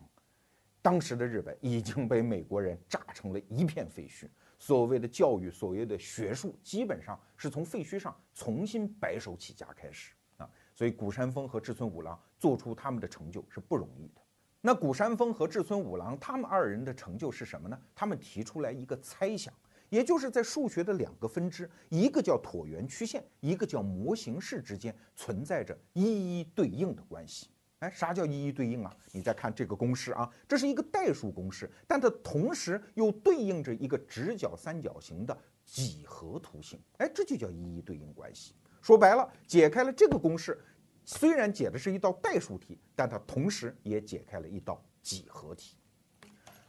[0.86, 10.48] 当时的日本已经被美国人炸成了一片废墟，所谓的教育，所谓的学术，基本上是从废墟上重新白手起家开始啊。
[10.76, 14.20] 所以谷山峰和志村五郎做出他们的成就是不容易的。
[14.60, 17.76] 那谷山峰和志村五郎他们二人的成就是什么呢？
[17.92, 19.52] 他们提出来一个猜想，
[19.88, 26.04] 也就是在数学的两个分支，一个叫椭圆曲线，一个叫模型式之间存在着一
[26.38, 27.48] 一对应的关系。
[27.80, 28.96] 哎，啥叫一一对应啊？
[29.12, 36.80] 你再看这个公式啊，这是一个代数公式，但它同时又对应着一个直角三角形的几何图形。
[36.96, 38.54] 哎，这就叫一一对应关系。
[38.80, 40.58] 说白了，解开了这个公式，
[41.04, 45.76] 虽然解的是一道代数题，但它同时也解开了一道几何题。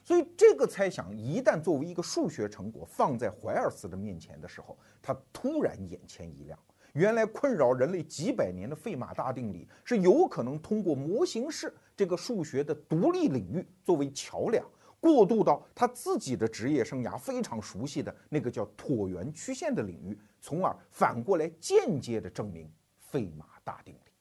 [0.04, 6.60] 所以这个猜想一旦作为一个数学成果放在怀尔斯的面前的时候，他突然眼前一亮。
[6.98, 14.68] 原来困扰人类几百年的费马大定理是有可能通过模型式这个数学的独立领域作为桥梁，
[15.00, 22.68] 过渡到他自己的职业生涯非常熟悉的那个叫椭圆曲线的领域，从而反过来间接的证明
[22.98, 24.12] 费马大定理。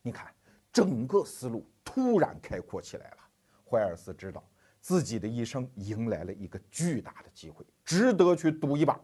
[0.00, 0.32] 你看，
[0.72, 3.16] 整个思路突然开阔起来了。
[3.68, 4.48] 怀尔斯知道
[4.80, 8.96] 自己的一生迎来了一个巨大的机会，值得去赌一把，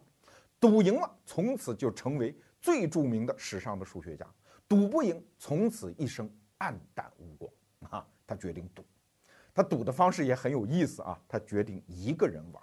[0.61, 2.33] 赌赢了，从此就成为。
[2.63, 4.25] 最著名的史上的数学家，
[4.69, 7.53] 赌不赢，从此一生黯淡无光
[7.91, 8.07] 啊！
[8.25, 8.85] 他决定赌，
[9.53, 11.21] 他赌的方式也很有意思啊！
[11.27, 12.63] 他决定一个人玩，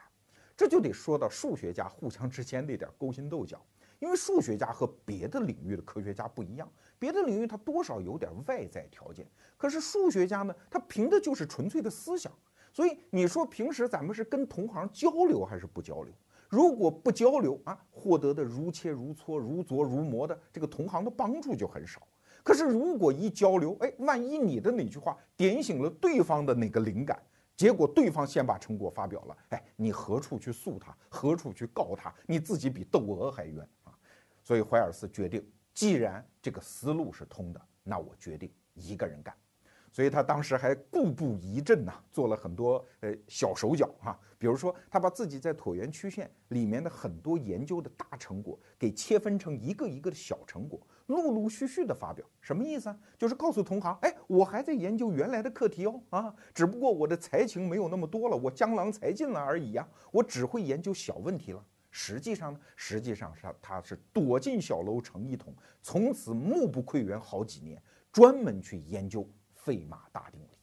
[0.55, 3.61] 这就得说到数学家互相之间那点勾心斗角。
[3.99, 9.27] 因为数学家和别的领域的科学家不一样，别的领域他多少有点外在条件，
[9.57, 12.31] 可是数学家呢，他凭的就是纯粹的思想。
[12.71, 16.13] 所以你说平时咱们是跟同行交流还是不交流？
[16.49, 22.05] 如果不交流啊，获得的如切如磋、如琢如磨的这个同行的帮助就很少。
[22.43, 27.21] 可是如果一交流，哎，万一你的哪句话点醒了对方的哪个灵感，
[27.55, 30.97] 结果对方先把成果发表了，哎，你何处去诉他？
[31.07, 32.11] 何处去告他？
[32.25, 33.93] 你自己比窦娥还冤啊。
[34.43, 39.35] 所以怀尔斯决定，既然这个思路是通的，那我决定一个人干。
[39.91, 44.19] 所以他当时还故布疑阵呐，做了很多呃小手脚哈。
[44.37, 52.25] 比如说，他把自己在椭圆曲线里面的很多研究的大成果给切分成一个一个的小成果，陆陆续续的发表。
[52.39, 52.97] 什么意思啊？
[53.17, 61.61] 就是告诉同行，哎，我还在研究原来的课题哦啊，只不过我的才情没有那么多了，我江郎才尽了而已呀，我只会研究小问题了。
[61.91, 69.27] 实际上呢，实际上是他是躲进小楼成一统，从此目不窥园好几年，专门去研究
[69.63, 70.57] 费马大定理。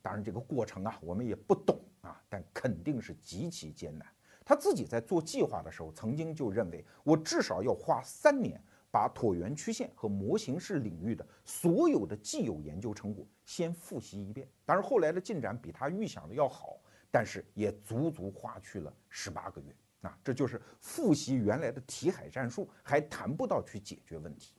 [0.00, 4.06] 当然，这个过程啊，我们也不懂啊，但肯定是极其艰难。
[4.44, 14.48] 他自己在做计划的时候，曾经就认为，我至少要花三年，把椭圆曲线和模型式领域的所有的既有研究成果先复习一遍。
[14.64, 16.80] 当然，后来的进展比他预想的要好，
[17.10, 19.76] 但是也足足花去了十八个月。
[20.02, 24.54] 啊，这就是复习原来的题海战术，还谈不到去解决问题。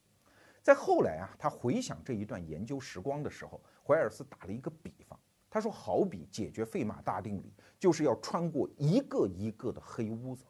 [0.70, 10.46] 在后来啊，他回想这一段研究时光的时候，怀尔斯打了一个比方，他说：“好比解决费马大定理，就是要穿过一个一个的黑屋子。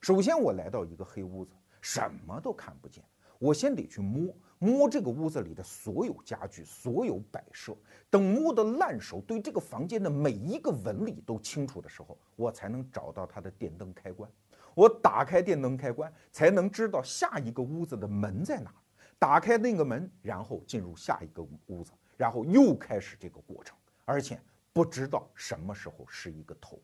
[0.00, 1.50] 首先，我来到一个黑屋子，
[1.80, 3.02] 什么都看不见，
[3.40, 7.76] 我先得去摸。”摸这个屋子里的所有家具、所有摆设，
[8.08, 14.30] 等摸得烂熟，对这个房间的每一个纹理都清楚的时候，我才能找到它的电灯开关。
[14.76, 18.72] 我打开电灯开关，才能知道下一个屋子的门在哪。
[19.18, 24.40] 打开那个门，然后进入下一个屋子，然后又开始这个过程，而且
[24.72, 26.80] 不知道什么时候是一个头。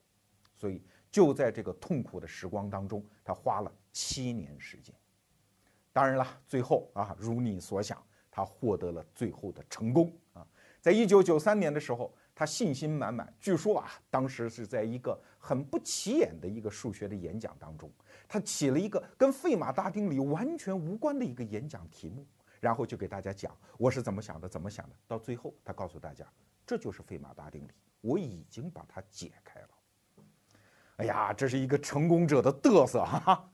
[0.56, 4.94] 所以就在这个痛苦的时光当中，他花了七年时间。
[5.92, 10.46] 当然了，最后啊，如你所想，他获得了最后的成功啊！
[10.80, 13.30] 在一九九三年的时候，他信心满满。
[13.38, 17.92] 据说啊，当时是在一个很不起眼的一个数学的演讲当中，
[18.32, 22.26] 他起了一个跟费马大定理完全无关的一个演讲题目，
[22.60, 24.96] 然后就给大家讲我是怎么想的，怎么想的。
[25.06, 26.26] 到最后，他告诉大家，
[26.64, 29.68] 这就是费马大定理，我已经把它解开了。
[30.96, 33.50] 哎呀，这是一个成功者的嘚瑟哈！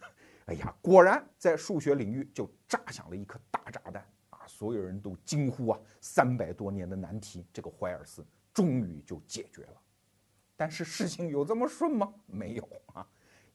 [0.47, 4.47] 哎呀，果然在数学领域就炸响了一颗大炸弹啊！
[4.47, 8.25] 所有人都惊呼啊，三百多年的难题，这个怀尔斯
[8.55, 9.83] 终于就解决了。
[10.57, 12.15] 但是事情有这么顺吗？
[12.27, 13.05] 没有啊，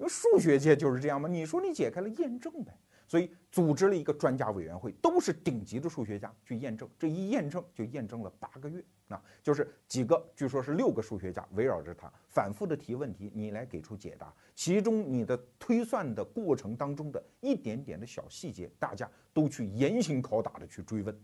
[0.04, 1.30] 因为数学界就是这样嘛。
[1.30, 2.78] 你说你解开了，验证呗。
[3.08, 6.90] 所以组织了一个专家委员会，都是顶级的数学家去验证。
[7.00, 14.34] 这一验证就验证了八个月，啊，就是几个，据说是六个数学家围绕着他反复的提问题，你来给出解答。
[14.56, 21.18] 其中你的推算的过程当中的一点点的小细节，大家都去严刑拷打的去追问。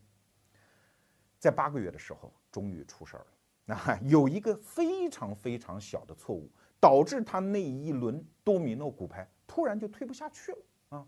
[1.37, 3.25] 在八个月的时候，终于出事儿了。
[3.75, 10.57] 啊，有一个非常非常小的错误，导致他那一轮多米诺骨牌突然就推不下去了
[10.89, 11.05] 啊。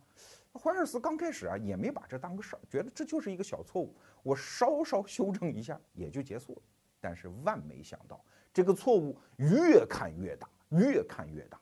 [0.53, 6.61] 怀尔斯刚开始啊也没把这当个事儿，觉得这就是一个小错误，我稍稍修正一下也就结束了。
[6.99, 11.59] 但是万没想到，这个错误越看越大，越看越大。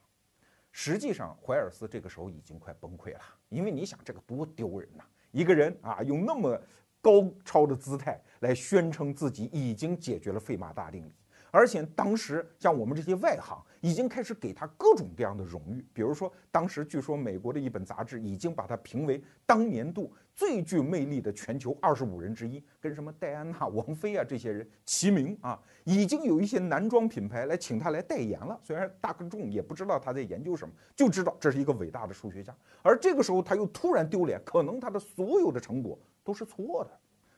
[0.72, 5.04] 实际上，怀尔斯这个时候已经快崩溃了，因为你想这个多丢人呐！
[5.30, 6.60] 一个人啊用那么
[7.00, 11.14] 高超的姿态来宣称自己已经解决了费马大定理。
[11.50, 25.60] 而且当时像我们这些外行已经开始给他各种各样的荣誉，比如说当时据说美国的一本杂志已经把他评为当年度最具魅力的全球二十五人之一，跟什么戴安娜王妃啊这些人齐名啊。
[25.84, 32.54] 已经有一些男装品牌来请他来代言了，虽然大众也不知道他在研究什么，就知道这是一个伟大的数学家。
[32.82, 36.90] 而这个时候他又突然丢脸，可能他的所有的成果都是错的，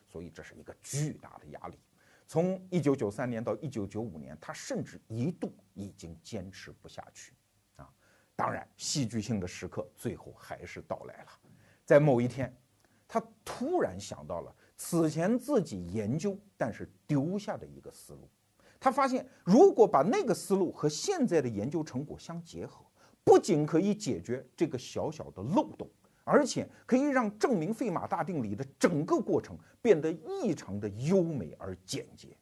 [0.09, 1.79] 所以这是一个巨大的压力。
[2.33, 7.35] 从一九九三年到一九九五年，他甚至一度已经坚持不下去，
[7.77, 7.87] 啊，
[8.35, 11.31] 当然，戏剧性的时刻最后还是到来了。
[11.85, 12.51] 在某一天，
[13.07, 18.27] 他突然想到了此前自己研究但是丢下的一个思路。
[18.81, 22.83] 他发现，如果把那个思路和现在的研究成果相结合，
[23.23, 25.87] 不仅可以解决这个小小的漏洞，
[26.25, 32.37] 而且可以让证明费马大定理的整个过程变得异常的优美而简洁。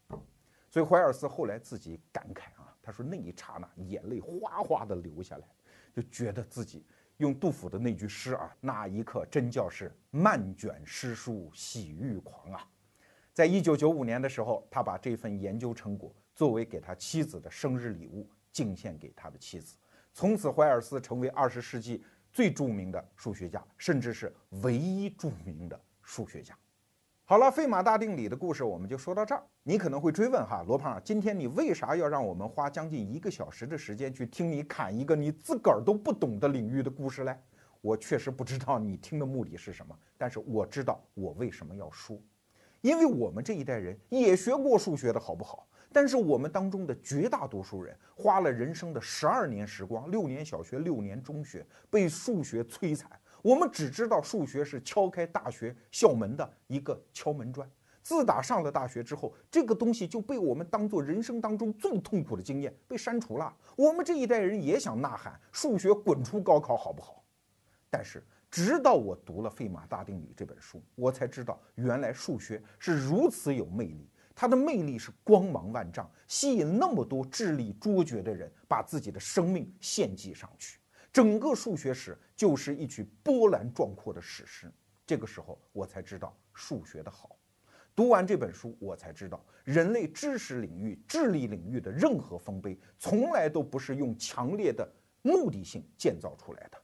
[0.68, 5.44] 所以怀尔斯后来自己感慨啊，他说那一刹那眼泪哗哗的流下来，
[5.92, 6.84] 就觉得自己
[7.16, 12.66] 用杜甫的那句诗啊，那一刻真叫是漫卷诗书喜欲狂啊。
[13.32, 19.76] 在一九九五年的时候，他把这份研究成果作为给他妻子的生日礼物敬献给他的妻子。
[20.12, 26.56] 从此，怀尔斯成为二十世纪最著名的数学家，甚至是唯一著名的数学家。
[27.24, 29.42] 好了，费马大定理的故事我们就说到这儿。
[29.62, 37.36] 你可能会追问哈，罗胖，今天你为啥要让我们花将近一个小时的时间去听你侃一个你自个儿都不懂的领域的故事嘞？
[37.80, 42.20] 我确实不知道你听的目的是什么，但是我知道我为什么要说。
[42.80, 45.68] 因为我们这一代人也学过数学的好不好？
[45.92, 53.10] 但是我们当中的绝大多数人花了人生的十二年时光，六年小学，六年中学，被数学摧残。
[53.42, 57.68] 我们只知道数学是敲开大学校门的一个敲门砖。
[58.02, 63.54] 自打上了大学之后，这个东西就被我们当做人生当中最痛苦的经验被删除了。
[63.76, 67.24] 我们这一代人也想呐喊：数学滚出高考，好不好？
[67.90, 68.22] 但是。
[68.52, 74.10] 直到我读了《费马大定理》这本书，我才知道原来数学是如此有魅力。
[74.34, 80.78] 它的魅力是光芒万丈，吸引那么多智力卓绝的人把自己的生命献祭上去。
[81.12, 84.72] 整个数学史就是一曲波澜壮阔的史诗。
[85.06, 87.36] 这个时候，我才知道数学的好。
[87.96, 94.88] 读完这本书，我才知道人类知识领域、智力领域的任何丰碑，从来都不是用强烈的
[95.22, 96.78] 目的性建造出来的。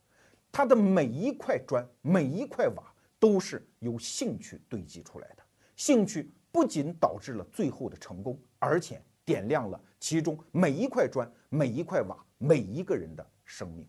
[0.51, 5.43] 它的每一块砖、每一块瓦都是由兴趣堆积出来的。
[5.77, 13.87] 兴趣不仅导致了最后的成功，而且点亮了其中每一块砖、每一块瓦、每一个人的生命。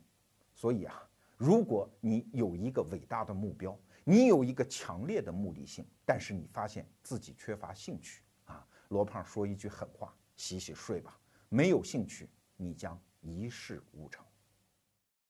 [0.54, 1.02] 所以啊，
[1.38, 11.18] 如果你有一个伟大的目标，你有一个强烈的目的性，但是你发现自己缺乏兴趣啊，罗胖说一句狠话：洗洗睡吧。
[11.48, 14.27] 没有兴趣，你将一事无成。